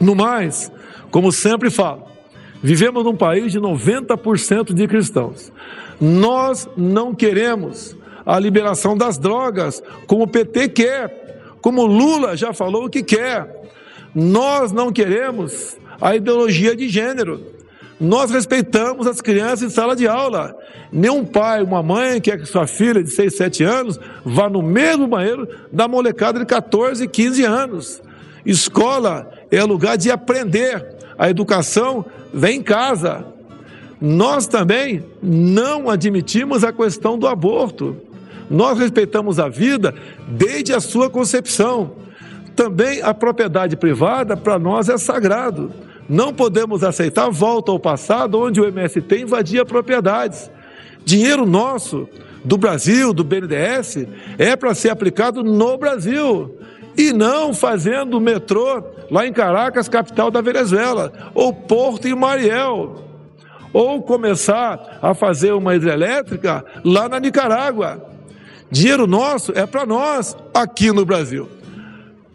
No 0.00 0.14
mais, 0.14 0.70
como 1.10 1.32
sempre 1.32 1.70
falo, 1.70 2.04
vivemos 2.62 3.04
num 3.04 3.16
país 3.16 3.52
de 3.52 3.60
90% 3.60 4.74
de 4.74 4.86
cristãos. 4.86 5.52
Nós 6.00 6.68
não 6.76 7.14
queremos 7.14 7.96
a 8.26 8.38
liberação 8.38 8.96
das 8.96 9.18
drogas, 9.18 9.82
como 10.06 10.24
o 10.24 10.28
PT 10.28 10.68
quer, 10.70 11.56
como 11.60 11.86
Lula 11.86 12.36
já 12.36 12.52
falou 12.52 12.88
que 12.88 13.02
quer. 13.02 13.62
Nós 14.14 14.70
não 14.70 14.92
queremos 14.92 15.76
a 16.00 16.14
ideologia 16.14 16.76
de 16.76 16.88
gênero. 16.88 17.40
Nós 18.00 18.30
respeitamos 18.30 19.06
as 19.06 19.20
crianças 19.20 19.62
em 19.62 19.70
sala 19.70 19.96
de 19.96 20.06
aula. 20.06 20.56
Nenhum 20.92 21.24
pai, 21.24 21.62
uma 21.62 21.82
mãe 21.82 22.20
quer 22.20 22.38
que 22.38 22.46
sua 22.46 22.66
filha 22.66 23.02
de 23.02 23.10
6, 23.10 23.36
7 23.36 23.64
anos 23.64 24.00
vá 24.24 24.48
no 24.48 24.62
mesmo 24.62 25.06
banheiro 25.06 25.48
da 25.72 25.88
molecada 25.88 26.38
de 26.38 26.46
14, 26.46 27.06
15 27.08 27.44
anos. 27.44 28.02
Escola 28.44 29.30
é 29.50 29.62
lugar 29.64 29.96
de 29.96 30.10
aprender. 30.10 30.94
A 31.18 31.30
educação 31.30 32.04
vem 32.32 32.58
em 32.58 32.62
casa. 32.62 33.24
Nós 34.00 34.46
também 34.46 35.04
não 35.22 35.88
admitimos 35.88 36.62
a 36.62 36.72
questão 36.72 37.18
do 37.18 37.26
aborto. 37.26 37.96
Nós 38.50 38.78
respeitamos 38.78 39.38
a 39.38 39.48
vida 39.48 39.94
desde 40.28 40.74
a 40.74 40.80
sua 40.80 41.08
concepção. 41.08 42.03
Também 42.54 43.02
a 43.02 43.12
propriedade 43.12 43.76
privada, 43.76 44.36
para 44.36 44.58
nós, 44.58 44.88
é 44.88 44.96
sagrado. 44.96 45.72
Não 46.08 46.32
podemos 46.32 46.84
aceitar 46.84 47.30
volta 47.30 47.72
ao 47.72 47.78
passado, 47.78 48.38
onde 48.38 48.60
o 48.60 48.66
MST 48.66 49.22
invadia 49.22 49.64
propriedades. 49.64 50.50
Dinheiro 51.04 51.46
nosso, 51.46 52.08
do 52.44 52.56
Brasil, 52.58 53.12
do 53.12 53.24
BNDES, 53.24 54.06
é 54.38 54.54
para 54.54 54.74
ser 54.74 54.90
aplicado 54.90 55.42
no 55.42 55.76
Brasil. 55.78 56.58
E 56.96 57.12
não 57.12 57.52
fazendo 57.52 58.20
metrô 58.20 58.84
lá 59.10 59.26
em 59.26 59.32
Caracas, 59.32 59.88
capital 59.88 60.30
da 60.30 60.40
Venezuela, 60.40 61.12
ou 61.34 61.52
Porto 61.52 62.06
em 62.06 62.14
Mariel. 62.14 63.02
Ou 63.72 64.02
começar 64.02 64.98
a 65.02 65.14
fazer 65.14 65.52
uma 65.52 65.74
hidrelétrica 65.74 66.64
lá 66.84 67.08
na 67.08 67.18
Nicarágua. 67.18 68.04
Dinheiro 68.70 69.06
nosso 69.06 69.52
é 69.52 69.66
para 69.66 69.84
nós 69.84 70.36
aqui 70.54 70.92
no 70.92 71.04
Brasil. 71.04 71.48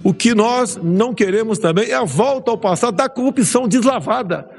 O 0.04 0.14
que 0.14 0.34
nós 0.34 0.80
não 0.82 1.14
queremos 1.14 1.60
também 1.60 1.89
é 1.89 1.95
a 1.95 2.06
volta 2.06 2.52
ao 2.52 2.58
passado 2.58 2.95
da 2.95 3.10
corrupção 3.10 3.68
deslavada, 3.68 4.50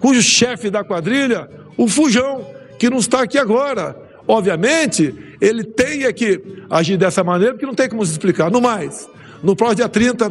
cujo 0.00 0.20
chefe 0.22 0.70
da 0.70 0.82
quadrilha, 0.82 1.48
o 1.76 1.86
Fujão, 1.86 2.44
que 2.78 2.90
não 2.90 2.98
está 2.98 3.22
aqui 3.22 3.38
agora. 3.38 3.96
Obviamente, 4.26 5.14
ele 5.40 5.62
tem 5.62 6.12
que 6.12 6.42
agir 6.68 6.96
dessa 6.96 7.22
maneira, 7.22 7.54
porque 7.54 7.66
não 7.66 7.74
tem 7.74 7.88
como 7.88 8.04
se 8.04 8.12
explicar. 8.12 8.50
No 8.50 8.60
mais, 8.60 9.08
no 9.42 9.54
próximo 9.54 9.76
dia 9.76 9.88
30, 9.88 10.30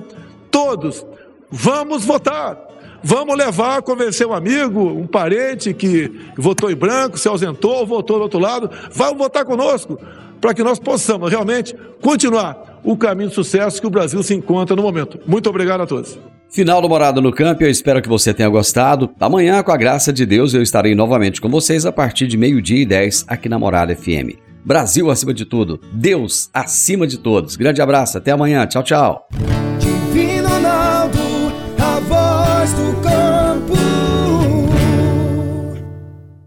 todos 0.51 1.05
vamos 1.49 2.03
votar. 2.03 2.65
Vamos 3.01 3.37
levar, 3.37 3.81
convencer 3.83 4.27
um 4.27 4.33
amigo, 4.33 4.81
um 4.81 5.07
parente 5.07 5.73
que 5.73 6.11
votou 6.35 6.69
em 6.69 6.75
branco, 6.75 7.17
se 7.17 7.27
ausentou, 7.27 7.85
votou 7.85 8.17
do 8.17 8.23
outro 8.23 8.39
lado. 8.39 8.69
Vamos 8.91 9.17
votar 9.17 9.45
conosco, 9.45 9.97
para 10.41 10.53
que 10.53 10.63
nós 10.63 10.77
possamos 10.77 11.29
realmente 11.29 11.75
continuar 12.01 12.66
o 12.87 12.95
caminho 12.95 13.27
de 13.27 13.35
sucesso 13.35 13.81
que 13.81 13.85
o 13.85 13.89
Brasil 13.89 14.23
se 14.23 14.33
encontra 14.33 14.73
no 14.73 14.81
momento. 14.81 15.19
Muito 15.27 15.49
obrigado 15.49 15.81
a 15.81 15.85
todos. 15.85 16.17
Final 16.49 16.81
do 16.81 16.87
Morada 16.87 17.19
no 17.19 17.33
Campo, 17.33 17.61
eu 17.61 17.69
espero 17.69 18.01
que 18.01 18.07
você 18.07 18.33
tenha 18.33 18.47
gostado. 18.47 19.09
Amanhã, 19.19 19.61
com 19.61 19.73
a 19.73 19.77
graça 19.77 20.13
de 20.13 20.25
Deus, 20.25 20.53
eu 20.53 20.61
estarei 20.61 20.95
novamente 20.95 21.41
com 21.41 21.49
vocês 21.49 21.85
a 21.85 21.91
partir 21.91 22.27
de 22.27 22.37
meio-dia 22.37 22.81
e 22.81 22.85
10 22.85 23.25
aqui 23.27 23.49
na 23.49 23.59
Morada 23.59 23.93
FM. 23.93 24.39
Brasil 24.63 25.11
acima 25.11 25.33
de 25.33 25.43
tudo, 25.43 25.81
Deus 25.91 26.49
acima 26.53 27.05
de 27.05 27.17
todos. 27.17 27.57
Grande 27.57 27.81
abraço, 27.81 28.17
até 28.17 28.31
amanhã. 28.31 28.65
Tchau, 28.65 28.83
tchau. 28.83 29.27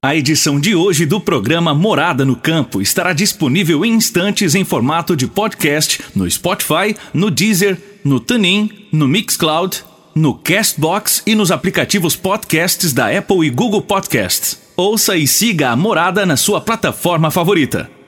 A 0.02 0.16
edição 0.16 0.58
de 0.58 0.74
hoje 0.74 1.04
do 1.04 1.20
programa 1.20 1.74
Morada 1.74 2.24
no 2.24 2.34
Campo 2.34 2.80
estará 2.80 3.12
disponível 3.12 3.84
em 3.84 3.92
instantes 3.92 4.54
em 4.54 4.64
formato 4.64 5.14
de 5.14 5.26
podcast 5.26 6.02
no 6.16 6.28
Spotify, 6.30 6.96
no 7.12 7.30
Deezer, 7.30 7.76
no 8.02 8.18
TuneIn, 8.18 8.88
no 8.90 9.06
Mixcloud, 9.06 9.84
no 10.14 10.32
Castbox 10.32 11.22
e 11.26 11.34
nos 11.34 11.50
aplicativos 11.50 12.16
podcasts 12.16 12.94
da 12.94 13.14
Apple 13.14 13.46
e 13.46 13.50
Google 13.50 13.82
Podcasts. 13.82 14.58
Ouça 14.74 15.18
e 15.18 15.26
siga 15.28 15.68
a 15.68 15.76
Morada 15.76 16.24
na 16.24 16.38
sua 16.38 16.62
plataforma 16.62 17.30
favorita. 17.30 17.99